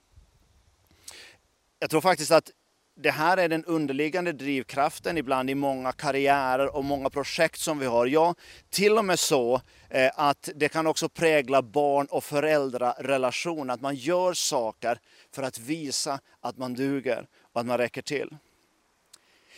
Jag 1.79 1.89
tror 1.89 2.01
faktiskt 2.01 2.31
att 2.31 2.51
det 2.99 3.11
här 3.11 3.37
är 3.37 3.49
den 3.49 3.65
underliggande 3.65 4.31
drivkraften 4.31 5.17
ibland 5.17 5.49
i 5.49 5.55
många 5.55 5.91
karriärer 5.91 6.75
och 6.75 6.85
många 6.85 7.09
projekt 7.09 7.59
som 7.59 7.79
vi 7.79 7.85
har. 7.85 8.05
Ja, 8.05 8.35
till 8.69 8.97
och 8.97 9.05
med 9.05 9.19
så 9.19 9.61
eh, 9.89 10.11
att 10.15 10.49
det 10.55 10.69
kan 10.69 10.87
också 10.87 11.09
prägla 11.09 11.61
barn 11.61 12.07
och 12.09 12.23
föräldrarelation. 12.23 13.69
Att 13.69 13.81
man 13.81 13.95
gör 13.95 14.33
saker 14.33 14.99
för 15.31 15.43
att 15.43 15.59
visa 15.59 16.19
att 16.41 16.57
man 16.57 16.73
duger 16.73 17.27
och 17.53 17.61
att 17.61 17.67
man 17.67 17.77
räcker 17.77 18.01
till. 18.01 18.37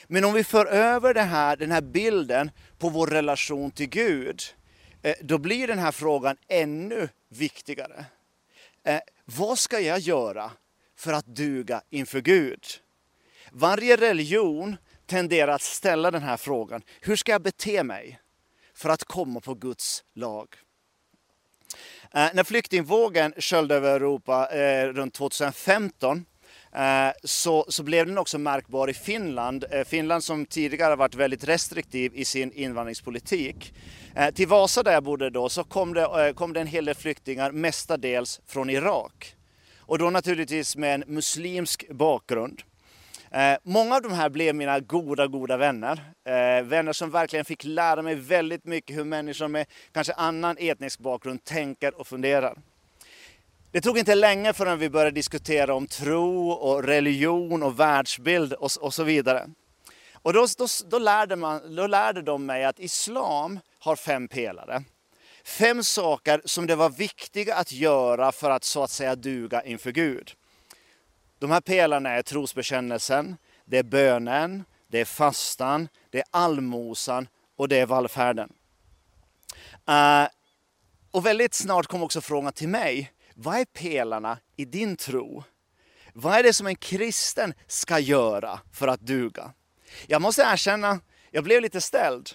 Men 0.08 0.26
om 0.26 0.34
vi 0.34 0.44
för 0.44 0.66
över 0.66 1.14
det 1.14 1.22
här, 1.22 1.58
den 1.58 1.72
här 1.72 1.82
bilden 1.82 2.52
på 2.78 2.90
vår 2.90 3.08
relation 3.08 3.72
till 3.72 3.90
Gud, 3.90 4.42
eh, 5.02 5.16
då 5.22 5.38
blir 5.38 5.68
den 5.68 5.80
här 5.80 5.92
frågan 5.92 6.38
ännu 6.48 7.10
viktigare. 7.30 8.06
Eh, 8.84 9.00
vad 9.26 9.60
ska 9.60 9.80
jag 9.80 10.00
göra 10.00 10.52
för 10.98 11.14
att 11.14 11.26
duga 11.26 11.82
inför 11.90 12.22
Gud? 12.22 12.64
Varje 13.52 13.96
religion 13.96 14.78
tenderar 15.06 15.52
att 15.52 15.62
ställa 15.62 16.12
den 16.12 16.24
här 16.24 16.38
frågan. 16.38 16.82
Hur 17.02 17.16
ska 17.16 17.32
jag 17.32 17.42
bete 17.42 17.84
mig 17.84 18.20
för 18.76 18.90
att 18.90 19.04
komma 19.04 19.40
på 19.40 19.54
Guds 19.54 20.04
lag? 20.16 20.48
Eh, 22.14 22.28
när 22.34 22.44
flyktingvågen 22.44 23.34
sköljde 23.38 23.76
över 23.76 23.96
Europa 23.96 24.50
eh, 24.52 24.88
runt 24.88 25.14
2015 25.14 26.26
eh, 26.76 27.12
så, 27.24 27.66
så 27.70 27.84
blev 27.84 28.06
den 28.06 28.18
också 28.18 28.38
märkbar 28.38 28.90
i 28.90 28.94
Finland. 28.94 29.66
Eh, 29.72 29.84
Finland 29.84 30.24
som 30.24 30.46
tidigare 30.46 30.96
varit 30.96 31.16
väldigt 31.16 31.44
restriktiv 31.44 32.12
i 32.16 32.26
sin 32.26 32.52
invandringspolitik. 32.52 33.74
Eh, 34.16 34.34
till 34.34 34.48
Vasa 34.48 34.84
där 34.84 34.92
jag 34.92 35.04
bodde 35.04 35.30
då 35.30 35.50
så 35.50 35.64
kom 35.64 35.94
det, 35.94 36.28
eh, 36.28 36.34
kom 36.34 36.54
det 36.54 36.62
en 36.62 36.68
hel 36.68 36.86
del 36.86 36.96
flyktingar, 36.96 37.52
mestadels 37.52 38.42
från 38.48 38.70
Irak. 38.70 39.36
Och 39.78 39.98
då 39.98 40.10
naturligtvis 40.10 40.76
med 40.76 40.94
en 40.94 41.04
muslimsk 41.08 41.90
bakgrund. 41.90 42.62
Eh, 43.32 43.58
många 43.64 43.96
av 43.96 44.02
de 44.02 44.14
här 44.14 44.30
blev 44.30 44.56
mina 44.56 44.80
goda, 44.80 45.28
goda 45.28 45.58
vänner. 45.58 46.04
Eh, 46.26 46.64
vänner 46.64 46.94
som 46.94 47.12
verkligen 47.12 47.46
fick 47.46 47.64
lära 47.64 48.02
mig 48.02 48.16
väldigt 48.16 48.66
mycket 48.66 48.98
hur 48.98 49.04
människor 49.04 49.48
med 49.48 49.66
kanske 49.92 50.14
annan 50.14 50.58
etnisk 50.60 51.00
bakgrund 51.00 51.44
tänker 51.44 52.00
och 52.00 52.08
funderar. 52.08 52.58
Det 53.72 53.82
tog 53.82 53.98
inte 53.98 54.16
länge 54.16 54.54
förrän 54.54 54.80
vi 54.80 54.90
började 54.90 55.12
diskutera 55.12 55.74
om 55.74 55.88
tro 55.88 56.50
och 56.50 56.84
religion 56.84 57.64
och 57.64 57.80
världsbild 57.80 58.54
och, 58.54 58.72
och 58.82 58.94
så 58.94 59.04
vidare. 59.04 59.50
Och 60.14 60.34
då, 60.34 60.48
då, 60.58 60.68
då, 60.90 61.00
lärde 61.00 61.36
man, 61.36 61.76
då 61.76 61.88
lärde 61.88 62.22
de 62.22 62.46
mig 62.46 62.66
att 62.66 62.80
islam 62.80 63.60
har 63.80 63.96
fem 63.96 64.28
pelare. 64.28 64.84
Fem 65.46 65.84
saker 65.84 66.42
som 66.46 66.68
det 66.68 66.76
var 66.76 66.90
viktiga 66.90 67.56
att 67.56 67.72
göra 67.72 68.32
för 68.32 68.50
att 68.50 68.64
så 68.64 68.84
att 68.84 68.92
säga 68.92 69.16
duga 69.16 69.64
inför 69.64 69.92
Gud. 69.92 70.32
De 71.40 71.52
här 71.52 71.62
pelarna 71.62 72.10
är 72.10 72.22
trosbekännelsen, 72.22 73.38
det 73.66 73.78
är 73.78 73.84
bönen, 73.84 74.64
det 74.88 75.00
är 75.00 75.06
fastan, 75.06 75.88
det 76.10 76.18
är 76.18 76.26
allmosan 76.32 77.28
och 77.56 77.68
det 77.70 77.80
är 77.80 77.86
vallfärden. 77.86 78.54
Uh, 79.90 80.28
och 81.12 81.26
väldigt 81.26 81.54
snart 81.54 81.88
kom 81.88 82.04
också 82.04 82.22
frågan 82.22 82.54
till 82.54 82.70
mig, 82.70 83.12
vad 83.34 83.60
är 83.60 83.66
pelarna 83.66 84.38
i 84.56 84.66
din 84.66 84.96
tro? 84.96 85.44
Vad 86.14 86.34
är 86.34 86.44
det 86.44 86.54
som 86.54 86.68
en 86.68 86.76
kristen 86.76 87.54
ska 87.68 88.00
göra 88.00 88.60
för 88.74 88.88
att 88.88 89.02
duga? 89.02 89.54
Jag 90.08 90.22
måste 90.22 90.42
erkänna, 90.42 91.00
jag 91.32 91.44
blev 91.44 91.62
lite 91.62 91.82
ställd 91.82 92.30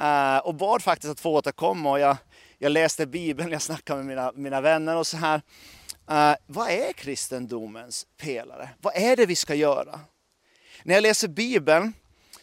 uh, 0.00 0.38
och 0.38 0.54
bad 0.54 0.82
faktiskt 0.82 1.10
att 1.10 1.20
få 1.20 1.34
återkomma 1.34 1.90
och 1.90 2.00
jag, 2.00 2.16
jag 2.58 2.72
läste 2.72 3.06
Bibeln, 3.06 3.52
jag 3.52 3.62
snackade 3.62 3.98
med 4.02 4.06
mina, 4.06 4.32
mina 4.34 4.60
vänner 4.60 4.96
och 4.96 5.06
så 5.06 5.16
här. 5.16 5.42
Uh, 6.10 6.34
vad 6.46 6.70
är 6.70 6.92
kristendomens 6.92 8.06
pelare? 8.16 8.70
Vad 8.80 8.96
är 8.96 9.16
det 9.16 9.26
vi 9.26 9.36
ska 9.36 9.54
göra? 9.54 10.00
När 10.82 10.94
jag 10.94 11.02
läser 11.02 11.28
Bibeln 11.28 11.92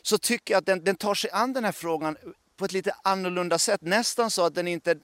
så 0.01 0.17
tycker 0.17 0.53
jag 0.53 0.59
att 0.59 0.65
den, 0.65 0.83
den 0.83 0.95
tar 0.95 1.13
sig 1.13 1.31
an 1.31 1.53
den 1.53 1.65
här 1.65 1.71
frågan 1.71 2.17
på 2.57 2.65
ett 2.65 2.71
lite 2.71 2.95
annorlunda 3.03 3.59
sätt. 3.59 3.81
Nästan 3.81 4.31
så 4.31 4.45
att 4.45 4.55
den 4.55 4.67
inte 4.67 4.97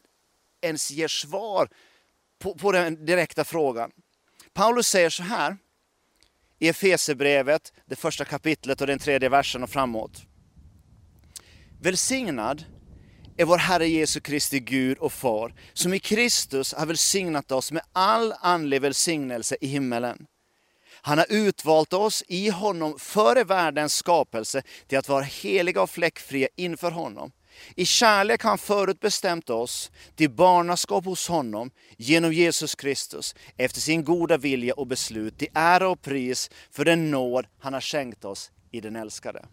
ens 0.62 0.92
ger 0.92 1.08
svar 1.08 1.70
på, 2.40 2.56
på 2.56 2.72
den 2.72 3.06
direkta 3.06 3.44
frågan. 3.44 3.92
Paulus 4.54 4.88
säger 4.88 5.10
så 5.10 5.24
här 5.24 5.58
i 6.60 6.68
Efesebrevet, 6.70 7.74
det 7.86 7.96
första 7.96 8.26
kapitlet 8.26 8.82
och 8.82 8.88
den 8.88 9.00
tredje 9.00 9.30
versen 9.30 9.64
och 9.64 9.70
framåt. 9.70 10.22
Välsignad 11.82 12.66
är 13.38 13.46
vår 13.46 13.58
Herre 13.58 13.88
Jesu 13.88 14.20
Kristi 14.20 14.60
Gud 14.60 14.98
och 14.98 15.14
Far, 15.14 15.54
som 15.74 15.94
i 15.94 16.00
Kristus 16.00 16.74
har 16.74 16.86
välsignat 16.86 17.52
oss 17.52 17.72
med 17.72 17.84
all 17.94 18.34
andlig 18.42 18.82
välsignelse 18.82 19.58
i 19.62 19.68
himmelen. 19.68 20.26
Han 21.02 21.18
har 21.18 21.26
utvalt 21.30 21.94
oss 21.94 22.24
i 22.28 22.50
honom 22.50 23.00
före 23.00 23.44
världens 23.44 23.96
skapelse 23.96 24.64
till 24.88 24.98
att 24.98 25.10
vara 25.10 25.24
heliga 25.24 25.82
och 25.82 25.90
fläckfria 25.90 26.48
inför 26.56 26.92
honom. 26.92 27.32
I 27.76 27.86
kärlek 27.86 28.44
har 28.44 28.50
han 28.50 28.58
förutbestämt 28.58 29.50
oss 29.50 29.92
till 30.16 30.30
barnaskap 30.30 31.06
hos 31.06 31.28
honom 31.28 31.72
genom 31.98 32.34
Jesus 32.34 32.76
Kristus 32.76 33.36
efter 33.58 33.82
sin 33.82 34.04
goda 34.04 34.38
vilja 34.38 34.74
och 34.74 34.88
beslut 34.88 35.38
till 35.38 35.48
ära 35.54 35.90
och 35.90 36.02
pris 36.02 36.50
för 36.72 36.86
den 36.86 37.12
nåd 37.12 37.46
han 37.60 37.74
har 37.74 37.82
skänkt 37.82 38.26
oss 38.26 38.52
i 38.72 38.82
den 38.82 38.96
älskade. 38.96 39.46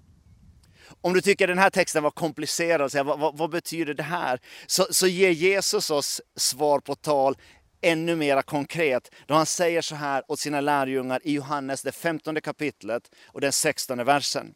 Om 1.00 1.12
du 1.12 1.20
tycker 1.20 1.46
den 1.46 1.58
här 1.58 1.70
texten 1.70 2.02
var 2.02 2.10
komplicerad, 2.10 2.92
så 2.92 3.02
vad, 3.02 3.18
vad, 3.18 3.38
vad 3.38 3.50
betyder 3.50 3.94
det 3.94 4.02
här? 4.02 4.40
Så, 4.66 4.86
så 4.90 5.06
ger 5.06 5.30
Jesus 5.30 5.90
oss 5.90 6.20
svar 6.36 6.80
på 6.80 6.94
tal 6.94 7.36
ännu 7.80 8.16
mer 8.16 8.42
konkret 8.42 9.10
då 9.26 9.34
han 9.34 9.46
säger 9.46 9.82
så 9.82 9.94
här 9.94 10.22
åt 10.28 10.40
sina 10.40 10.60
lärjungar 10.60 11.20
i 11.24 11.32
Johannes 11.32 11.82
det 11.82 11.92
15 11.92 12.40
kapitlet 12.40 13.10
och 13.26 13.40
den 13.40 13.52
16 13.52 14.04
versen. 14.04 14.54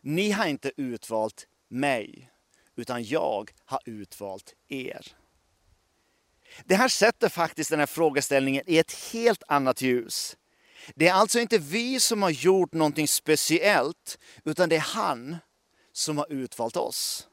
Ni 0.00 0.30
har 0.30 0.46
inte 0.46 0.72
utvalt 0.76 1.46
mig, 1.68 2.30
utan 2.76 3.04
jag 3.04 3.50
har 3.64 3.80
utvalt 3.84 4.54
er. 4.68 5.06
Det 6.64 6.74
här 6.74 6.88
sätter 6.88 7.28
faktiskt 7.28 7.70
den 7.70 7.78
här 7.78 7.86
frågeställningen 7.86 8.62
i 8.66 8.78
ett 8.78 8.92
helt 9.12 9.42
annat 9.48 9.82
ljus. 9.82 10.36
Det 10.94 11.08
är 11.08 11.12
alltså 11.12 11.40
inte 11.40 11.58
vi 11.58 12.00
som 12.00 12.22
har 12.22 12.30
gjort 12.30 12.72
någonting 12.72 13.08
speciellt, 13.08 14.18
utan 14.44 14.68
det 14.68 14.76
är 14.76 14.80
han 14.80 15.36
som 15.92 16.18
har 16.18 16.32
utvalt 16.32 16.76
oss. 16.76 17.28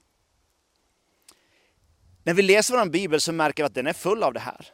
När 2.23 2.33
vi 2.33 2.41
läser 2.41 2.77
vår 2.77 2.85
bibel 2.85 3.21
så 3.21 3.31
märker 3.31 3.63
vi 3.63 3.67
att 3.67 3.73
den 3.73 3.87
är 3.87 3.93
full 3.93 4.23
av 4.23 4.33
det 4.33 4.39
här. 4.39 4.67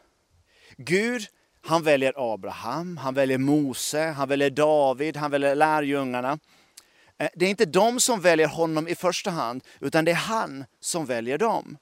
Gud, 0.78 1.28
han 1.62 1.84
väljer 1.84 2.34
Abraham, 2.34 2.98
han 2.98 3.14
väljer 3.14 3.38
Mose, 3.38 4.02
han 4.02 4.30
väljer 4.30 4.50
David, 4.50 5.18
han 5.18 5.32
väljer 5.32 5.56
lärjungarna. 5.56 6.40
Eh, 7.18 7.30
det 7.36 7.46
är 7.46 7.50
inte 7.50 7.66
de 7.66 8.00
som 8.00 8.22
väljer 8.22 8.48
honom 8.48 8.88
i 8.88 8.96
första 8.96 9.32
hand, 9.32 9.64
utan 9.80 10.06
det 10.06 10.12
är 10.12 10.16
han 10.16 10.66
som 10.80 11.06
väljer 11.06 11.38
dem. 11.38 11.78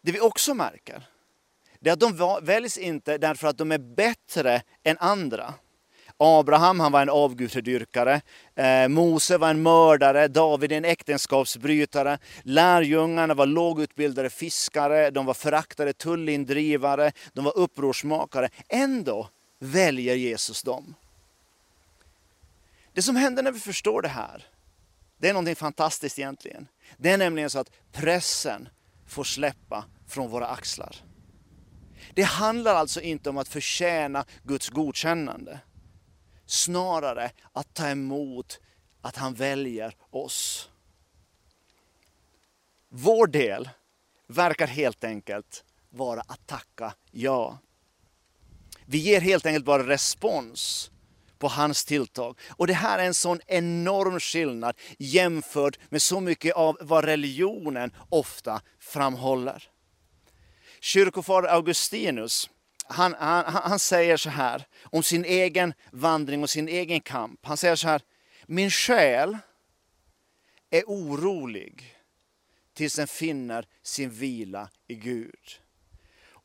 Det 0.00 0.12
vi 0.12 0.20
också 0.20 0.54
märker, 0.54 1.08
det 1.84 1.90
är 1.90 1.92
att 1.92 2.00
de 2.18 2.38
väljs 2.42 2.78
inte 2.78 3.18
därför 3.18 3.48
att 3.48 3.58
de 3.58 3.72
är 3.72 3.78
bättre 3.78 4.62
än 4.82 4.98
andra. 4.98 5.54
Abraham 6.16 6.80
han 6.80 6.92
var 6.92 7.02
en 7.02 7.10
avgudadyrkare, 7.10 8.20
eh, 8.54 8.88
Mose 8.88 9.38
var 9.38 9.50
en 9.50 9.62
mördare, 9.62 10.28
David 10.28 10.72
en 10.72 10.84
äktenskapsbrytare, 10.84 12.18
lärjungarna 12.42 13.34
var 13.34 13.46
lågutbildade 13.46 14.30
fiskare, 14.30 15.10
de 15.10 15.26
var 15.26 15.34
föraktade 15.34 15.92
tullindrivare, 15.92 17.12
de 17.32 17.44
var 17.44 17.58
upprorsmakare. 17.58 18.48
Ändå 18.68 19.28
väljer 19.58 20.14
Jesus 20.14 20.62
dem. 20.62 20.94
Det 22.92 23.02
som 23.02 23.16
händer 23.16 23.42
när 23.42 23.52
vi 23.52 23.60
förstår 23.60 24.02
det 24.02 24.08
här, 24.08 24.46
det 25.18 25.28
är 25.28 25.32
någonting 25.32 25.56
fantastiskt 25.56 26.18
egentligen. 26.18 26.68
Det 26.96 27.10
är 27.10 27.18
nämligen 27.18 27.50
så 27.50 27.58
att 27.58 27.70
pressen 27.92 28.68
får 29.06 29.24
släppa 29.24 29.84
från 30.08 30.30
våra 30.30 30.46
axlar. 30.46 30.96
Det 32.14 32.22
handlar 32.22 32.74
alltså 32.74 33.00
inte 33.00 33.30
om 33.30 33.38
att 33.38 33.48
förtjäna 33.48 34.24
Guds 34.42 34.68
godkännande. 34.68 35.60
Snarare 36.46 37.30
att 37.52 37.74
ta 37.74 37.88
emot 37.88 38.60
att 39.00 39.16
han 39.16 39.34
väljer 39.34 39.96
oss. 40.10 40.70
Vår 42.88 43.26
del 43.26 43.68
verkar 44.26 44.66
helt 44.66 45.04
enkelt 45.04 45.64
vara 45.90 46.20
att 46.20 46.46
tacka 46.46 46.94
ja. 47.10 47.58
Vi 48.86 48.98
ger 48.98 49.20
helt 49.20 49.46
enkelt 49.46 49.64
bara 49.64 49.86
respons 49.86 50.90
på 51.38 51.48
hans 51.48 51.84
tilltag. 51.84 52.38
Och 52.50 52.66
det 52.66 52.74
här 52.74 52.98
är 52.98 53.06
en 53.06 53.14
sån 53.14 53.40
enorm 53.46 54.20
skillnad 54.20 54.76
jämfört 54.98 55.78
med 55.90 56.02
så 56.02 56.20
mycket 56.20 56.54
av 56.54 56.78
vad 56.80 57.04
religionen 57.04 57.92
ofta 58.08 58.60
framhåller. 58.78 59.73
Kyrkofader 60.84 61.48
Augustinus, 61.48 62.50
han, 62.86 63.14
han, 63.18 63.44
han 63.46 63.78
säger 63.78 64.16
så 64.16 64.30
här 64.30 64.66
om 64.82 65.02
sin 65.02 65.24
egen 65.24 65.74
vandring 65.90 66.42
och 66.42 66.50
sin 66.50 66.68
egen 66.68 67.00
kamp. 67.00 67.46
Han 67.46 67.56
säger 67.56 67.76
så 67.76 67.88
här, 67.88 68.02
min 68.46 68.70
själ 68.70 69.38
är 70.70 70.82
orolig 70.86 71.96
tills 72.74 72.94
den 72.94 73.06
finner 73.06 73.66
sin 73.82 74.10
vila 74.10 74.70
i 74.86 74.94
Gud. 74.94 75.60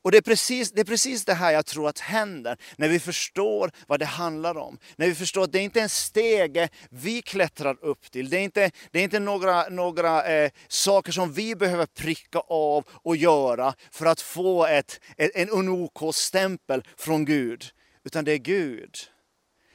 Och 0.02 0.12
det 0.12 0.18
är, 0.18 0.22
precis, 0.22 0.72
det 0.72 0.82
är 0.82 0.86
precis 0.86 1.26
det 1.26 1.34
här 1.34 1.52
jag 1.52 1.66
tror 1.66 1.90
att 1.90 2.00
händer 2.00 2.58
när 2.78 2.90
vi 2.90 3.00
förstår 3.00 3.72
vad 3.88 4.00
det 4.00 4.06
handlar 4.06 4.58
om. 4.58 4.80
När 4.96 5.08
vi 5.08 5.16
förstår 5.16 5.44
att 5.44 5.52
det 5.52 5.60
inte 5.60 5.80
är 5.80 5.84
en 5.84 5.90
stege 5.90 6.70
vi 6.90 7.22
klättrar 7.22 7.84
upp 7.84 8.12
till. 8.12 8.30
Det 8.30 8.38
är 8.38 8.42
inte, 8.42 8.72
det 8.92 9.00
är 9.00 9.04
inte 9.04 9.20
några, 9.20 9.70
några 9.70 10.26
eh, 10.26 10.52
saker 10.68 11.12
som 11.12 11.34
vi 11.34 11.56
behöver 11.56 11.86
pricka 11.86 12.40
av 12.40 12.88
och 12.90 13.18
göra 13.18 13.74
för 13.92 14.06
att 14.06 14.22
få 14.22 14.66
ett, 14.66 15.00
ett, 15.18 15.32
en 15.36 15.50
unok-stämpel 15.50 16.84
från 16.98 17.26
Gud. 17.26 17.66
Utan 18.04 18.26
det 18.26 18.32
är 18.32 18.38
Gud 18.38 18.98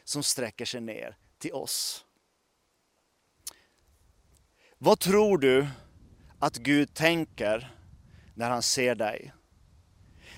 som 0.05 0.23
sträcker 0.23 0.65
sig 0.65 0.81
ner 0.81 1.17
till 1.39 1.53
oss. 1.53 2.05
Vad 4.79 5.01
tror 5.01 5.39
du 5.39 5.67
att 6.39 6.57
Gud 6.57 6.95
tänker 6.95 7.75
när 8.35 8.51
han 8.51 8.63
ser 8.63 8.95
dig? 8.95 9.34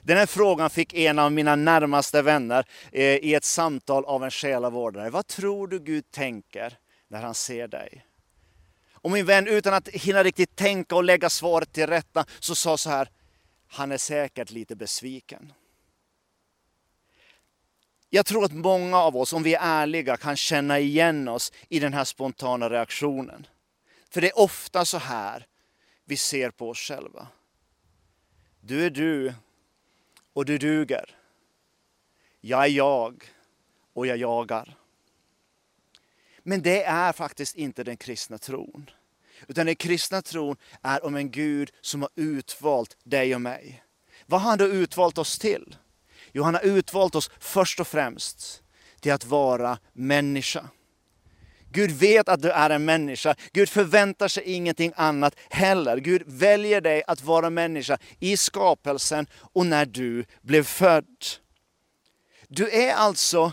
Den 0.07 0.17
här 0.17 0.27
frågan 0.27 0.71
fick 0.71 0.95
en 0.95 1.19
av 1.19 1.33
mina 1.33 1.57
närmaste 1.57 2.23
vänner 2.23 2.67
eh, 2.93 3.03
i 3.03 3.35
ett 3.35 3.45
samtal 3.45 4.05
av 4.05 4.25
en 4.25 4.31
själavårdare. 4.31 5.11
Vad 5.11 5.27
tror 5.27 5.69
du 5.69 5.79
Gud 5.79 6.11
tänker 6.11 6.79
när 7.09 7.23
han 7.23 7.35
ser 7.35 7.69
dig? 7.69 8.07
Och 8.93 9.11
min 9.11 9.27
vän, 9.27 9.47
utan 9.47 9.75
att 9.75 9.89
hinna 9.89 10.25
riktigt 10.25 10.57
tänka 10.57 10.97
och 10.97 11.05
lägga 11.05 11.31
svaret 11.31 11.73
till 11.73 11.87
rätta, 11.87 12.25
så 12.39 12.55
sa 12.55 12.77
så 12.77 12.91
här, 12.91 13.11
han 13.69 13.93
är 13.93 13.99
säkert 13.99 14.51
lite 14.51 14.77
besviken. 14.77 15.53
Jag 18.11 18.27
tror 18.27 18.45
att 18.45 18.53
många 18.53 18.99
av 18.99 19.17
oss, 19.17 19.33
om 19.33 19.43
vi 19.43 19.55
är 19.55 19.61
ärliga, 19.63 20.17
kan 20.17 20.37
känna 20.37 20.79
igen 20.79 21.29
oss 21.29 21.53
i 21.69 21.79
den 21.79 21.93
här 21.93 22.05
spontana 22.05 22.71
reaktionen. 22.71 23.47
För 24.11 24.21
det 24.21 24.29
är 24.29 24.39
ofta 24.39 24.85
så 24.85 24.99
här 24.99 25.47
vi 26.05 26.17
ser 26.17 26.51
på 26.51 26.71
oss 26.71 26.79
själva. 26.79 27.29
Du 28.61 28.87
är 28.87 28.91
du 28.91 29.35
och 30.37 30.45
du 30.45 30.59
duger. 30.59 31.17
Jag 32.41 32.65
är 32.65 32.69
jag 32.69 33.25
och 33.93 34.07
jag 34.07 34.17
jagar. 34.17 34.77
Men 36.43 36.63
det 36.63 36.85
är 36.85 37.13
faktiskt 37.13 37.57
inte 37.57 37.85
den 37.85 37.97
kristna 37.97 38.39
tron. 38.39 38.91
Utan 39.49 39.67
den 39.67 39.77
kristna 39.77 40.23
tron 40.23 40.57
är 40.83 41.05
om 41.05 41.17
en 41.17 41.31
Gud 41.31 41.71
som 41.81 42.03
har 42.03 42.11
utvalt 42.15 42.97
dig 43.05 43.35
och 43.35 43.41
mig. 43.41 43.83
Vad 44.27 44.41
har 44.41 44.51
han 44.51 44.59
då 44.59 44.65
utvalt 44.65 45.19
oss 45.19 45.39
till? 45.39 45.77
Jo, 46.33 46.43
han 46.43 46.55
har 46.55 46.63
utvalt 46.63 47.15
oss 47.15 47.31
först 47.39 47.81
och 47.81 47.87
främst 47.87 48.63
till 49.01 49.13
att 49.13 49.25
vara 49.25 49.79
människa. 49.93 50.69
Gud 51.77 51.91
vet 51.91 52.29
att 52.29 52.43
du 52.43 52.51
är 52.51 52.71
en 52.71 52.85
människa. 52.85 53.35
Gud 53.53 53.69
förväntar 53.69 54.29
sig 54.29 54.43
ingenting 54.43 54.93
annat 54.97 55.37
heller. 55.51 55.97
Gud 55.97 56.23
väljer 56.27 56.81
dig 56.81 57.03
att 57.07 57.23
vara 57.23 57.51
människa 57.51 57.99
i 58.19 58.37
skapelsen 58.37 59.27
och 59.53 59.67
när 59.67 59.87
du 59.87 60.25
blev 60.43 60.65
född. 60.65 61.25
Du 62.49 62.71
är 62.71 62.95
alltså 62.95 63.53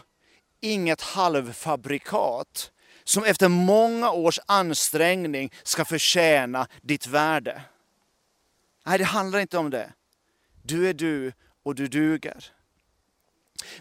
inget 0.61 1.01
halvfabrikat 1.01 2.71
som 3.03 3.23
efter 3.23 3.47
många 3.49 4.11
års 4.11 4.39
ansträngning 4.45 5.51
ska 5.63 5.85
förtjäna 5.85 6.67
ditt 6.81 7.07
värde. 7.07 7.61
Nej, 8.85 8.97
det 8.97 9.05
handlar 9.05 9.39
inte 9.39 9.57
om 9.57 9.69
det. 9.69 9.93
Du 10.61 10.89
är 10.89 10.93
du 10.93 11.33
och 11.63 11.75
du 11.75 11.87
duger. 11.87 12.45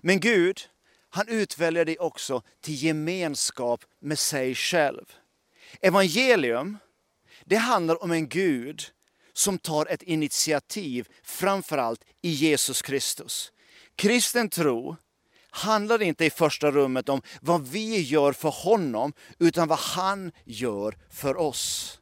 Men 0.00 0.20
Gud, 0.20 0.60
han 1.14 1.28
utväljer 1.28 1.84
dig 1.84 1.98
också 1.98 2.42
till 2.60 2.82
gemenskap 2.82 3.84
med 4.00 4.18
sig 4.18 4.54
själv. 4.54 5.04
Evangelium, 5.80 6.78
det 7.44 7.56
handlar 7.56 8.02
om 8.02 8.12
en 8.12 8.28
Gud 8.28 8.82
som 9.32 9.58
tar 9.58 9.86
ett 9.86 10.02
initiativ, 10.02 11.08
framförallt 11.22 12.04
i 12.22 12.30
Jesus 12.30 12.82
Kristus. 12.82 13.52
Kristen 13.96 14.48
tro 14.48 14.96
handlar 15.50 16.02
inte 16.02 16.24
i 16.24 16.30
första 16.30 16.70
rummet 16.70 17.08
om 17.08 17.22
vad 17.40 17.68
vi 17.68 18.00
gör 18.00 18.32
för 18.32 18.50
honom, 18.50 19.12
utan 19.38 19.68
vad 19.68 19.78
han 19.78 20.32
gör 20.44 20.98
för 21.10 21.36
oss. 21.36 21.98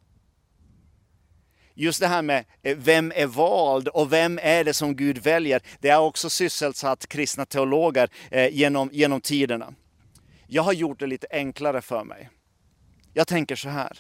Just 1.80 2.00
det 2.00 2.06
här 2.06 2.22
med 2.22 2.44
eh, 2.62 2.76
vem 2.76 3.12
är 3.14 3.26
vald 3.26 3.88
och 3.88 4.12
vem 4.12 4.38
är 4.42 4.64
det 4.64 4.74
som 4.74 4.96
Gud 4.96 5.18
väljer, 5.18 5.62
det 5.80 5.90
har 5.90 6.02
också 6.02 6.30
sysselsatt 6.30 7.06
kristna 7.06 7.46
teologer 7.46 8.08
eh, 8.30 8.54
genom, 8.54 8.90
genom 8.92 9.20
tiderna. 9.20 9.74
Jag 10.46 10.62
har 10.62 10.72
gjort 10.72 10.98
det 10.98 11.06
lite 11.06 11.26
enklare 11.30 11.82
för 11.82 12.04
mig. 12.04 12.30
Jag 13.14 13.26
tänker 13.26 13.56
så 13.56 13.68
här. 13.68 13.98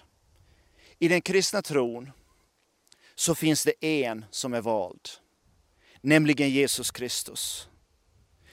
I 0.98 1.08
den 1.08 1.20
kristna 1.20 1.62
tron 1.62 2.10
så 3.14 3.34
finns 3.34 3.64
det 3.64 3.84
en 4.04 4.24
som 4.30 4.54
är 4.54 4.60
vald, 4.60 5.08
nämligen 6.00 6.50
Jesus 6.50 6.90
Kristus. 6.90 7.68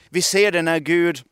Vi 0.08 0.22
ser 0.22 0.52
det 0.52 0.62
när 0.62 0.78
Gud 0.78 1.22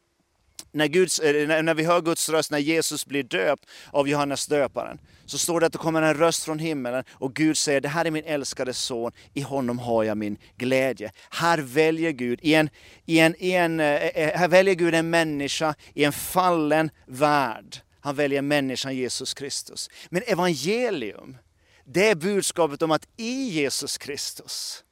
när, 0.73 0.87
Guds, 0.87 1.19
eh, 1.19 1.63
när 1.63 1.75
vi 1.75 1.85
hör 1.85 2.01
Guds 2.01 2.29
röst, 2.29 2.51
när 2.51 2.59
Jesus 2.59 3.07
blir 3.07 3.23
döpt 3.23 3.67
av 3.91 4.09
Johannes 4.09 4.47
döparen, 4.47 4.99
så 5.27 5.39
står 5.39 5.61
det 5.61 5.67
att 5.67 5.73
det 5.73 5.79
kommer 5.79 6.03
en 6.03 6.15
röst 6.15 6.45
från 6.45 6.59
himmelen 6.59 7.05
och 7.13 7.35
Gud 7.35 7.59
säger, 7.59 7.81
det 7.81 7.89
här 7.89 8.05
är 8.05 8.11
min 8.11 8.25
älskade 8.25 8.75
son, 8.75 9.13
i 9.35 9.41
honom 9.41 9.79
har 9.79 10.05
jag 10.05 10.17
min 10.17 10.39
glädje. 10.57 11.13
Här 11.31 11.59
väljer 11.59 12.11
Gud, 12.11 12.41
i 12.43 12.55
en, 12.55 12.71
i 13.07 13.19
en, 13.19 13.35
i 13.39 13.53
en, 13.53 13.81
eh, 13.81 13.87
eh, 13.87 14.39
här 14.39 14.49
väljer 14.49 14.75
Gud 14.75 14.95
en 14.95 15.11
människa 15.11 15.75
i 15.95 16.05
en 16.05 16.13
fallen 16.13 16.91
värld. 17.07 17.77
Han 18.01 18.17
väljer 18.17 18.43
människan 18.43 18.97
Jesus 18.97 19.35
Kristus. 19.35 19.91
Men 20.09 20.23
evangelium, 20.27 21.37
det 21.85 22.11
är 22.11 22.15
budskapet 22.15 22.83
om 22.83 22.91
att 22.91 23.09
i 23.17 23.49
Jesus 23.49 23.99
Kristus 23.99 24.85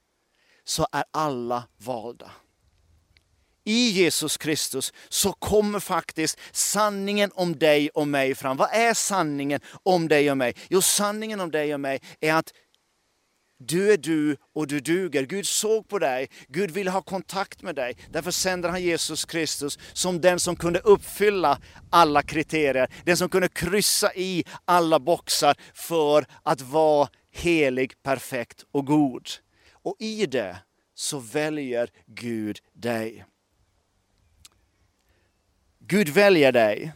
så 0.64 0.86
är 0.92 1.04
alla 1.10 1.64
valda 1.76 2.30
i 3.64 3.90
Jesus 3.90 4.36
Kristus 4.36 4.92
så 5.08 5.32
kommer 5.32 5.80
faktiskt 5.80 6.38
sanningen 6.52 7.30
om 7.34 7.58
dig 7.58 7.90
och 7.90 8.08
mig 8.08 8.34
fram. 8.34 8.56
Vad 8.56 8.68
är 8.72 8.94
sanningen 8.94 9.60
om 9.82 10.08
dig 10.08 10.30
och 10.30 10.36
mig? 10.36 10.54
Jo, 10.68 10.80
sanningen 10.80 11.40
om 11.40 11.50
dig 11.50 11.74
och 11.74 11.80
mig 11.80 12.00
är 12.20 12.34
att 12.34 12.52
du 13.58 13.92
är 13.92 13.96
du 13.96 14.36
och 14.54 14.66
du 14.66 14.80
duger. 14.80 15.22
Gud 15.22 15.46
såg 15.46 15.88
på 15.88 15.98
dig, 15.98 16.28
Gud 16.48 16.70
ville 16.70 16.90
ha 16.90 17.02
kontakt 17.02 17.62
med 17.62 17.74
dig. 17.74 17.96
Därför 18.10 18.30
sänder 18.30 18.68
han 18.68 18.82
Jesus 18.82 19.24
Kristus 19.24 19.78
som 19.92 20.20
den 20.20 20.40
som 20.40 20.56
kunde 20.56 20.78
uppfylla 20.78 21.60
alla 21.90 22.22
kriterier. 22.22 22.88
Den 23.04 23.16
som 23.16 23.28
kunde 23.28 23.48
kryssa 23.48 24.14
i 24.14 24.44
alla 24.64 24.98
boxar 24.98 25.56
för 25.74 26.26
att 26.42 26.60
vara 26.60 27.08
helig, 27.32 28.02
perfekt 28.02 28.64
och 28.72 28.86
god. 28.86 29.28
Och 29.72 29.96
i 29.98 30.26
det 30.26 30.56
så 30.94 31.18
väljer 31.18 31.90
Gud 32.06 32.58
dig. 32.72 33.24
Gud 35.86 36.08
väljer 36.08 36.52
dig, 36.52 36.92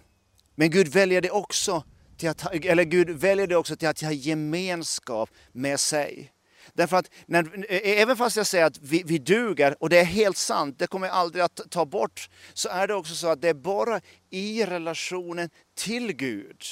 men 0.54 0.70
Gud 0.70 0.88
väljer 0.88 1.20
dig 1.20 1.30
också 1.30 1.84
till 2.16 2.28
att, 2.28 2.54
eller 2.54 2.84
Gud 2.84 3.10
väljer 3.10 3.46
dig 3.46 3.56
också 3.56 3.76
till 3.76 3.88
att 3.88 4.00
ha 4.00 4.12
gemenskap 4.12 5.30
med 5.52 5.80
sig. 5.80 6.32
Därför 6.72 6.96
att 6.96 7.10
när, 7.26 7.44
eh, 7.68 8.00
även 8.00 8.16
fast 8.16 8.36
jag 8.36 8.46
säger 8.46 8.64
att 8.64 8.78
vi, 8.78 9.02
vi 9.06 9.18
duger, 9.18 9.82
och 9.82 9.90
det 9.90 9.98
är 9.98 10.04
helt 10.04 10.36
sant, 10.36 10.78
det 10.78 10.86
kommer 10.86 11.06
jag 11.06 11.16
aldrig 11.16 11.44
att 11.44 11.60
ta 11.70 11.86
bort, 11.86 12.30
så 12.54 12.68
är 12.68 12.86
det 12.86 12.94
också 12.94 13.14
så 13.14 13.28
att 13.28 13.42
det 13.42 13.48
är 13.48 13.54
bara 13.54 14.00
i 14.30 14.64
relationen 14.64 15.50
till 15.74 16.12
Gud 16.12 16.62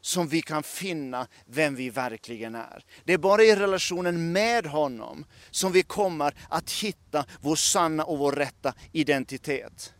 som 0.00 0.28
vi 0.28 0.42
kan 0.42 0.62
finna 0.62 1.26
vem 1.46 1.74
vi 1.74 1.90
verkligen 1.90 2.54
är. 2.54 2.84
Det 3.04 3.12
är 3.12 3.18
bara 3.18 3.42
i 3.42 3.56
relationen 3.56 4.32
med 4.32 4.66
honom 4.66 5.24
som 5.50 5.72
vi 5.72 5.82
kommer 5.82 6.34
att 6.48 6.70
hitta 6.70 7.24
vår 7.40 7.56
sanna 7.56 8.04
och 8.04 8.18
vår 8.18 8.32
rätta 8.32 8.74
identitet. 8.92 9.94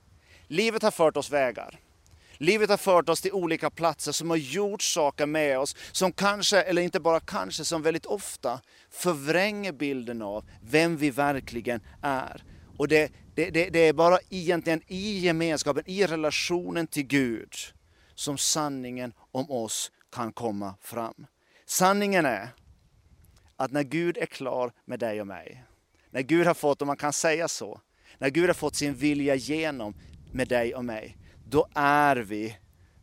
Livet 0.50 0.82
har 0.82 0.90
fört 0.90 1.16
oss 1.16 1.30
vägar. 1.30 1.78
Livet 2.32 2.70
har 2.70 2.76
fört 2.76 3.08
oss 3.08 3.20
till 3.20 3.32
olika 3.32 3.70
platser 3.70 4.12
som 4.12 4.30
har 4.30 4.36
gjort 4.36 4.82
saker 4.82 5.26
med 5.26 5.58
oss 5.58 5.76
som 5.92 6.12
kanske, 6.12 6.62
eller 6.62 6.82
inte 6.82 7.00
bara 7.00 7.20
kanske, 7.20 7.64
som 7.64 7.82
väldigt 7.82 8.06
ofta 8.06 8.60
förvränger 8.90 9.72
bilden 9.72 10.22
av 10.22 10.44
vem 10.62 10.96
vi 10.96 11.10
verkligen 11.10 11.80
är. 12.02 12.44
Och 12.76 12.88
det, 12.88 13.12
det, 13.34 13.50
det, 13.50 13.70
det 13.70 13.78
är 13.78 13.92
bara 13.92 14.18
egentligen 14.30 14.82
i 14.86 15.18
gemenskapen, 15.18 15.82
i 15.86 16.06
relationen 16.06 16.86
till 16.86 17.06
Gud 17.06 17.54
som 18.14 18.38
sanningen 18.38 19.12
om 19.32 19.50
oss 19.50 19.92
kan 20.12 20.32
komma 20.32 20.74
fram. 20.80 21.26
Sanningen 21.66 22.26
är 22.26 22.48
att 23.56 23.72
när 23.72 23.82
Gud 23.82 24.18
är 24.18 24.26
klar 24.26 24.72
med 24.84 24.98
dig 24.98 25.20
och 25.20 25.26
mig, 25.26 25.64
när 26.10 26.22
Gud 26.22 26.46
har 26.46 26.54
fått, 26.54 26.82
om 26.82 26.86
man 26.86 26.96
kan 26.96 27.12
säga 27.12 27.48
så, 27.48 27.80
när 28.18 28.30
Gud 28.30 28.46
har 28.46 28.54
fått 28.54 28.76
sin 28.76 28.94
vilja 28.94 29.34
genom 29.34 29.94
med 30.32 30.48
dig 30.48 30.74
och 30.74 30.84
mig, 30.84 31.16
då 31.44 31.66
är 31.74 32.16
vi 32.16 32.56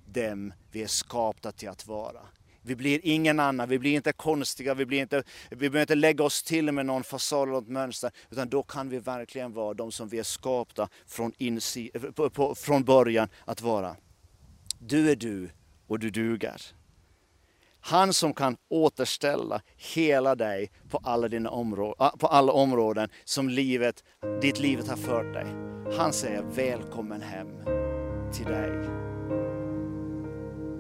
dem 0.06 0.54
vi 0.72 0.84
är 0.84 0.88
skapta 0.88 1.52
till 1.52 1.70
att 1.70 1.88
vara. 1.88 2.20
Vi 2.62 2.76
blir 2.76 3.00
ingen 3.04 3.40
annan, 3.40 3.70
vi 3.70 3.80
blir 3.80 3.96
inte 3.96 4.14
konstiga, 4.14 4.74
vi, 4.74 4.86
blir 4.86 5.02
inte, 5.02 5.24
vi 5.50 5.56
behöver 5.56 5.82
inte 5.82 5.96
lägga 5.96 6.24
oss 6.24 6.44
till 6.44 6.72
med 6.72 6.86
någon 6.86 7.04
fasad 7.04 7.42
eller 7.44 7.52
något 7.52 7.68
mönster, 7.68 8.12
utan 8.30 8.50
då 8.50 8.64
kan 8.64 8.90
vi 8.90 9.00
verkligen 9.00 9.54
vara 9.54 9.74
de 9.74 9.92
som 9.92 10.08
vi 10.08 10.20
är 10.20 10.24
skapta 10.24 10.90
från, 11.06 11.34
insi, 11.38 11.92
på, 12.16 12.30
på, 12.30 12.56
från 12.56 12.84
början 12.84 13.30
att 13.46 13.62
vara. 13.62 13.96
Du 14.80 15.12
är 15.12 15.16
du 15.16 15.50
och 15.88 16.00
du 16.00 16.10
duger. 16.10 16.62
Han 17.90 18.14
som 18.14 18.34
kan 18.34 18.58
återställa 18.70 19.62
hela 19.96 20.36
dig 20.36 20.72
på 20.90 21.00
alla, 21.04 21.28
dina 21.28 21.50
områden, 21.50 21.96
ah, 21.98 22.10
på 22.10 22.28
alla 22.28 22.52
områden 22.52 23.10
som 23.26 23.50
livet, 23.50 24.04
ditt 24.42 24.60
livet 24.60 24.88
har 24.88 24.96
fört 24.96 25.34
dig. 25.34 25.46
Han 25.98 26.14
säger 26.14 26.44
välkommen 26.56 27.22
hem 27.22 27.48
till 28.34 28.46
dig. 28.46 28.72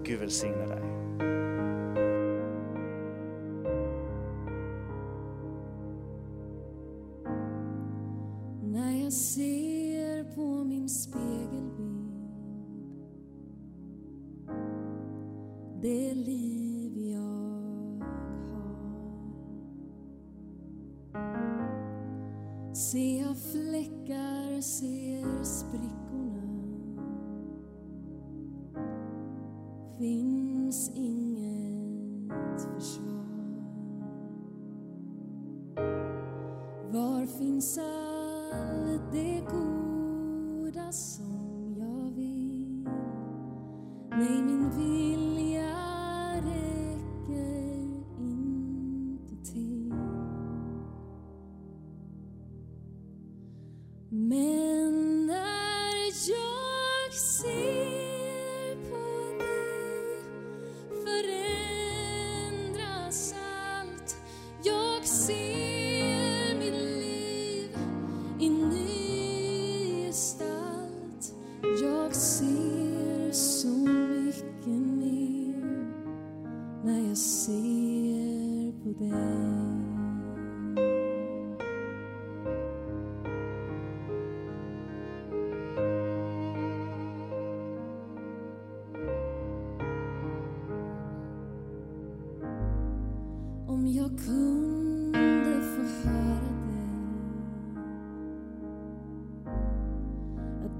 Gud 0.03 0.19
välsigne 0.19 0.65
dig. 0.65 0.83
När 8.63 9.03
jag 9.03 9.13
ser 9.13 10.35
på 10.35 10.63
min 10.63 10.89
spegelbild 10.89 12.07
Det 15.81 16.13
liv 16.13 16.56
Ser 22.91 23.21
jag 23.21 23.37
fläckar, 23.37 24.61
ser 24.61 25.43
sprickorna 25.43 26.41
Finns 29.97 30.91
inget 30.95 32.61
försvar 32.61 33.57
Var 36.91 37.25
finns 37.25 37.77
allt 37.77 39.11
det 39.11 39.41
goda 39.51 40.91
som 40.91 41.75
jag 41.79 42.11
vill? 42.15 42.89
Nej, 44.09 44.41
min 44.41 44.69
vilja 44.69 44.96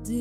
Att 0.08 0.14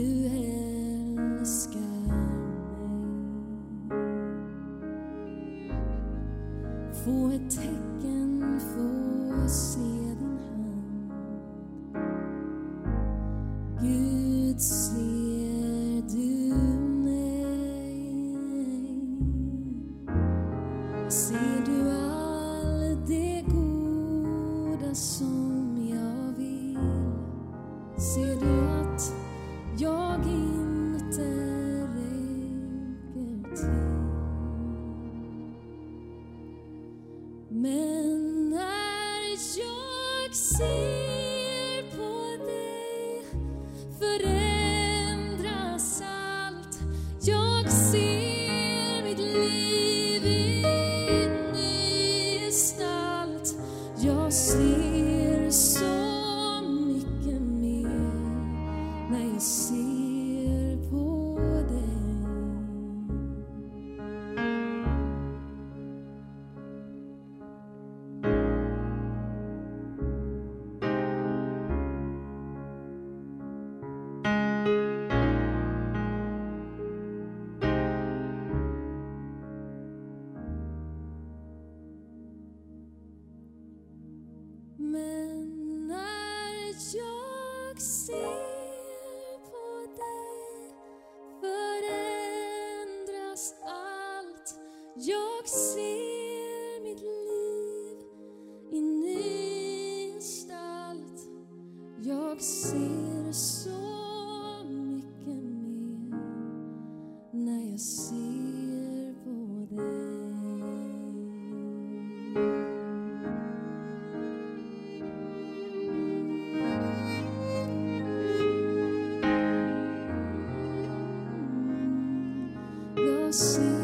Jag 123.39 123.76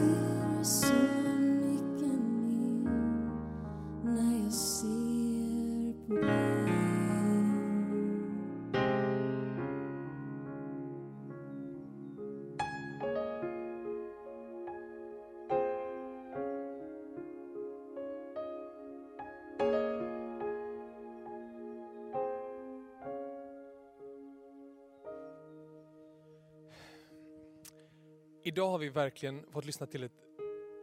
Idag 28.52 28.70
har 28.70 28.78
vi 28.78 28.88
verkligen 28.88 29.44
fått 29.50 29.64
lyssna 29.64 29.86
till 29.86 30.02
ett 30.02 30.12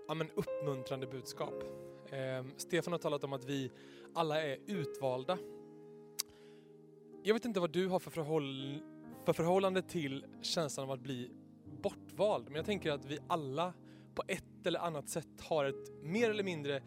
ja, 0.08 0.14
men 0.14 0.30
uppmuntrande 0.32 1.08
budskap. 1.08 1.54
Eh, 2.12 2.46
Stefan 2.58 2.94
har 2.94 3.00
talat 3.00 3.24
om 3.24 3.34
att 3.34 3.46
vi 3.46 3.72
alla 4.14 4.44
är 4.44 4.58
utvalda. 4.68 5.38
Jag 7.24 7.34
vet 7.34 7.46
inte 7.46 7.60
vad 7.60 7.72
du 7.72 7.88
har 7.88 8.00
för, 8.00 8.12
förhåll, 8.12 8.80
för 9.26 9.34
förhållande 9.34 9.82
till 9.82 10.26
känslan 10.42 10.84
av 10.84 10.92
att 10.92 11.00
bli 11.00 11.32
bortvald, 11.82 12.46
men 12.46 12.56
jag 12.56 12.66
tänker 12.66 12.92
att 12.92 13.06
vi 13.06 13.20
alla 13.28 13.74
på 14.16 14.24
ett 14.28 14.66
eller 14.66 14.80
annat 14.80 15.10
sätt 15.10 15.42
har 15.42 15.66
ett 15.66 16.04
mer 16.04 16.30
eller 16.30 16.44
mindre 16.44 16.84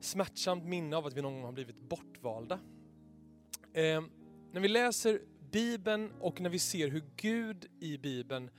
smärtsamt 0.00 0.64
minne 0.64 0.96
av 0.96 1.06
att 1.06 1.16
vi 1.16 1.22
någon 1.22 1.34
gång 1.34 1.44
har 1.44 1.52
blivit 1.52 1.80
bortvalda. 1.80 2.58
Eh, 3.72 4.02
när 4.52 4.60
vi 4.60 4.68
läser 4.68 5.20
Bibeln 5.50 6.12
och 6.20 6.40
när 6.40 6.50
vi 6.50 6.58
ser 6.58 6.88
hur 6.88 7.04
Gud 7.16 7.66
i 7.80 7.98
Bibeln 7.98 8.50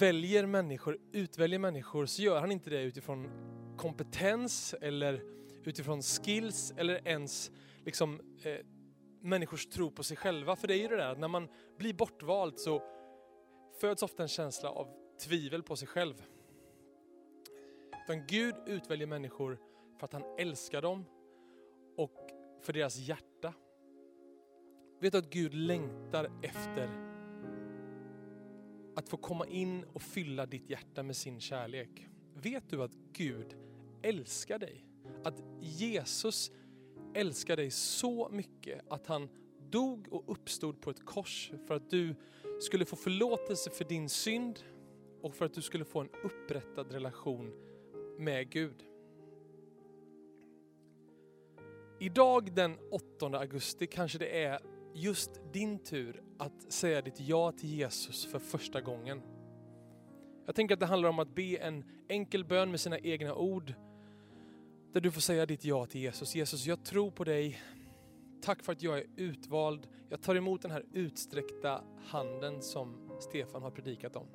väljer 0.00 0.46
människor, 0.46 0.98
utväljer 1.12 1.58
människor, 1.58 2.06
så 2.06 2.22
gör 2.22 2.40
han 2.40 2.52
inte 2.52 2.70
det 2.70 2.82
utifrån 2.82 3.30
kompetens 3.76 4.74
eller 4.80 5.22
utifrån 5.64 6.02
skills 6.02 6.72
eller 6.76 7.08
ens 7.08 7.50
liksom, 7.84 8.20
eh, 8.42 8.66
människors 9.20 9.66
tro 9.66 9.90
på 9.90 10.02
sig 10.02 10.16
själva. 10.16 10.56
För 10.56 10.68
det 10.68 10.74
är 10.74 10.78
ju 10.78 10.88
det 10.88 10.96
där 10.96 11.12
att 11.12 11.18
när 11.18 11.28
man 11.28 11.48
blir 11.78 11.94
bortvald 11.94 12.58
så 12.58 12.82
föds 13.80 14.02
ofta 14.02 14.22
en 14.22 14.28
känsla 14.28 14.70
av 14.70 14.88
tvivel 15.24 15.62
på 15.62 15.76
sig 15.76 15.88
själv. 15.88 16.22
Utan 18.04 18.26
Gud 18.26 18.54
utväljer 18.66 19.06
människor 19.06 19.58
för 19.98 20.04
att 20.04 20.12
han 20.12 20.24
älskar 20.38 20.82
dem 20.82 21.04
och 21.96 22.30
för 22.62 22.72
deras 22.72 22.96
hjärta. 22.96 23.54
Vet 25.00 25.12
du 25.12 25.18
att 25.18 25.30
Gud 25.30 25.54
längtar 25.54 26.30
efter 26.42 27.10
att 29.00 29.08
få 29.08 29.16
komma 29.16 29.46
in 29.46 29.84
och 29.92 30.02
fylla 30.02 30.46
ditt 30.46 30.70
hjärta 30.70 31.02
med 31.02 31.16
sin 31.16 31.40
kärlek. 31.40 32.08
Vet 32.34 32.70
du 32.70 32.82
att 32.82 32.92
Gud 33.12 33.56
älskar 34.02 34.58
dig? 34.58 34.86
Att 35.24 35.42
Jesus 35.60 36.52
älskar 37.14 37.56
dig 37.56 37.70
så 37.70 38.28
mycket 38.28 38.80
att 38.88 39.06
han 39.06 39.28
dog 39.70 40.08
och 40.10 40.24
uppstod 40.26 40.80
på 40.80 40.90
ett 40.90 41.06
kors 41.06 41.52
för 41.66 41.74
att 41.74 41.90
du 41.90 42.14
skulle 42.60 42.84
få 42.84 42.96
förlåtelse 42.96 43.70
för 43.70 43.84
din 43.84 44.08
synd 44.08 44.58
och 45.22 45.34
för 45.34 45.44
att 45.44 45.54
du 45.54 45.62
skulle 45.62 45.84
få 45.84 46.00
en 46.00 46.10
upprättad 46.24 46.92
relation 46.92 47.52
med 48.18 48.50
Gud. 48.50 48.84
Idag 52.00 52.54
den 52.54 52.78
8 52.90 53.26
augusti 53.26 53.86
kanske 53.86 54.18
det 54.18 54.44
är 54.44 54.60
just 54.94 55.40
din 55.52 55.78
tur 55.78 56.22
att 56.40 56.72
säga 56.72 57.02
ditt 57.02 57.20
ja 57.20 57.52
till 57.52 57.70
Jesus 57.70 58.26
för 58.26 58.38
första 58.38 58.80
gången. 58.80 59.22
Jag 60.46 60.54
tänker 60.54 60.74
att 60.74 60.80
det 60.80 60.86
handlar 60.86 61.08
om 61.08 61.18
att 61.18 61.34
be 61.34 61.56
en 61.56 61.84
enkel 62.08 62.44
bön 62.44 62.70
med 62.70 62.80
sina 62.80 62.98
egna 62.98 63.34
ord. 63.34 63.74
Där 64.92 65.00
du 65.00 65.10
får 65.10 65.20
säga 65.20 65.46
ditt 65.46 65.64
ja 65.64 65.86
till 65.86 66.00
Jesus. 66.00 66.34
Jesus, 66.34 66.66
jag 66.66 66.84
tror 66.84 67.10
på 67.10 67.24
dig. 67.24 67.60
Tack 68.42 68.62
för 68.62 68.72
att 68.72 68.82
jag 68.82 68.98
är 68.98 69.06
utvald. 69.16 69.88
Jag 70.08 70.22
tar 70.22 70.34
emot 70.34 70.62
den 70.62 70.70
här 70.70 70.84
utsträckta 70.92 71.84
handen 72.06 72.62
som 72.62 73.10
Stefan 73.20 73.62
har 73.62 73.70
predikat 73.70 74.16
om. 74.16 74.26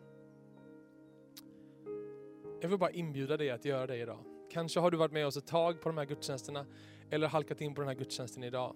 Jag 2.61 2.69
vill 2.69 2.79
bara 2.79 2.91
inbjuda 2.91 3.37
dig 3.37 3.51
att 3.51 3.65
göra 3.65 3.87
det 3.87 3.97
idag. 3.97 4.19
Kanske 4.51 4.79
har 4.79 4.91
du 4.91 4.97
varit 4.97 5.11
med 5.11 5.27
oss 5.27 5.37
ett 5.37 5.47
tag 5.47 5.81
på 5.81 5.89
de 5.89 5.97
här 5.97 6.05
gudstjänsterna 6.05 6.65
eller 7.09 7.27
halkat 7.27 7.61
in 7.61 7.75
på 7.75 7.81
den 7.81 7.87
här 7.87 7.95
gudstjänsten 7.95 8.43
idag. 8.43 8.75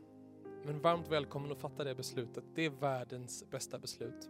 Men 0.65 0.81
varmt 0.81 1.07
välkommen 1.07 1.51
att 1.51 1.59
fatta 1.59 1.83
det 1.83 1.95
beslutet. 1.95 2.43
Det 2.55 2.65
är 2.65 2.69
världens 2.69 3.45
bästa 3.49 3.79
beslut. 3.79 4.29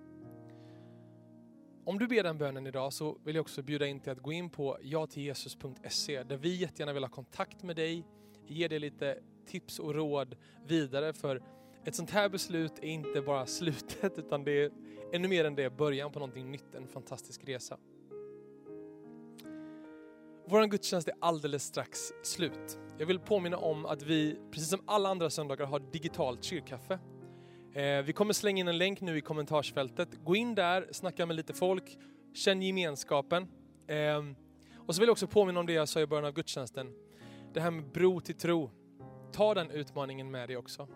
Om 1.85 1.99
du 1.99 2.07
ber 2.07 2.23
den 2.23 2.37
bönen 2.37 2.67
idag 2.67 2.93
så 2.93 3.17
vill 3.23 3.35
jag 3.35 3.41
också 3.41 3.61
bjuda 3.61 3.87
in 3.87 3.99
till 3.99 4.11
att 4.11 4.19
gå 4.19 4.31
in 4.31 4.49
på 4.49 4.77
jatilljesus.se 4.81 6.23
där 6.23 6.37
vi 6.37 6.55
jättegärna 6.55 6.93
vill 6.93 7.03
ha 7.03 7.09
kontakt 7.09 7.63
med 7.63 7.75
dig, 7.75 8.05
ge 8.47 8.67
dig 8.67 8.79
lite 8.79 9.19
tips 9.45 9.79
och 9.79 9.95
råd 9.95 10.35
vidare 10.67 11.13
för 11.13 11.43
ett 11.85 11.95
sånt 11.95 12.09
här 12.09 12.29
beslut 12.29 12.79
är 12.79 12.87
inte 12.87 13.21
bara 13.21 13.45
slutet 13.45 14.17
utan 14.17 14.43
det 14.43 14.51
är 14.51 14.71
ännu 15.13 15.27
mer 15.27 15.45
än 15.45 15.55
det, 15.55 15.69
början 15.69 16.11
på 16.11 16.19
någonting 16.19 16.51
nytt, 16.51 16.75
en 16.75 16.87
fantastisk 16.87 17.47
resa. 17.47 17.77
Vår 20.51 20.65
gudstjänst 20.65 21.07
är 21.07 21.13
alldeles 21.19 21.63
strax 21.63 21.99
slut. 22.23 22.79
Jag 22.97 23.05
vill 23.05 23.19
påminna 23.19 23.57
om 23.57 23.85
att 23.85 24.01
vi, 24.01 24.39
precis 24.51 24.69
som 24.69 24.81
alla 24.85 25.09
andra 25.09 25.29
söndagar, 25.29 25.65
har 25.65 25.79
digitalt 25.79 26.43
kyrkkaffe. 26.43 26.99
Eh, 27.73 28.01
vi 28.01 28.13
kommer 28.13 28.33
slänga 28.33 28.59
in 28.59 28.67
en 28.67 28.77
länk 28.77 29.01
nu 29.01 29.17
i 29.17 29.21
kommentarsfältet. 29.21 30.09
Gå 30.23 30.35
in 30.35 30.55
där, 30.55 30.87
snacka 30.91 31.25
med 31.25 31.35
lite 31.35 31.53
folk, 31.53 31.97
känn 32.33 32.61
gemenskapen. 32.61 33.47
Ehm, 33.87 34.35
och 34.77 34.95
så 34.95 35.01
vill 35.01 35.07
jag 35.07 35.11
också 35.11 35.27
påminna 35.27 35.59
om 35.59 35.65
det 35.65 35.73
jag 35.73 35.89
sa 35.89 35.99
i 35.99 36.07
början 36.07 36.25
av 36.25 36.33
gudstjänsten. 36.33 36.93
Det 37.53 37.61
här 37.61 37.71
med 37.71 37.91
bro 37.91 38.19
till 38.19 38.35
tro. 38.35 38.71
Ta 39.31 39.53
den 39.53 39.71
utmaningen 39.71 40.31
med 40.31 40.49
dig 40.49 40.57
också. 40.57 40.87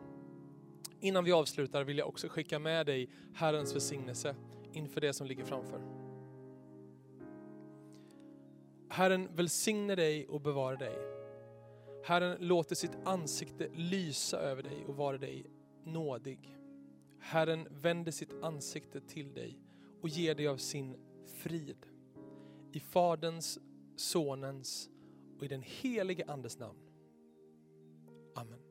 Innan 0.99 1.23
vi 1.23 1.31
avslutar 1.31 1.83
vill 1.83 1.97
jag 1.97 2.07
också 2.07 2.27
skicka 2.27 2.59
med 2.59 2.85
dig 2.85 3.09
Herrens 3.33 3.75
välsignelse 3.75 4.35
inför 4.71 5.01
det 5.01 5.13
som 5.13 5.27
ligger 5.27 5.45
framför. 5.45 5.92
Herren 8.93 9.36
välsigne 9.36 9.95
dig 9.95 10.27
och 10.27 10.41
bevara 10.41 10.75
dig. 10.75 10.97
Herren 12.03 12.47
låter 12.47 12.75
sitt 12.75 12.97
ansikte 13.06 13.69
lysa 13.73 14.38
över 14.38 14.63
dig 14.63 14.86
och 14.88 14.95
vara 14.95 15.17
dig 15.17 15.45
nådig. 15.84 16.58
Herren 17.19 17.67
vänder 17.71 18.12
sitt 18.12 18.34
ansikte 18.41 19.01
till 19.01 19.34
dig 19.34 19.60
och 20.01 20.10
ger 20.10 20.36
dig 20.36 20.47
av 20.47 20.58
sin 20.58 20.95
frid. 21.25 21.86
I 22.71 22.79
Faderns, 22.79 23.60
Sonens 23.95 24.89
och 25.38 25.43
i 25.43 25.47
den 25.47 25.63
helige 25.65 26.25
Andes 26.27 26.60
namn. 26.60 26.79
Amen. 28.36 28.62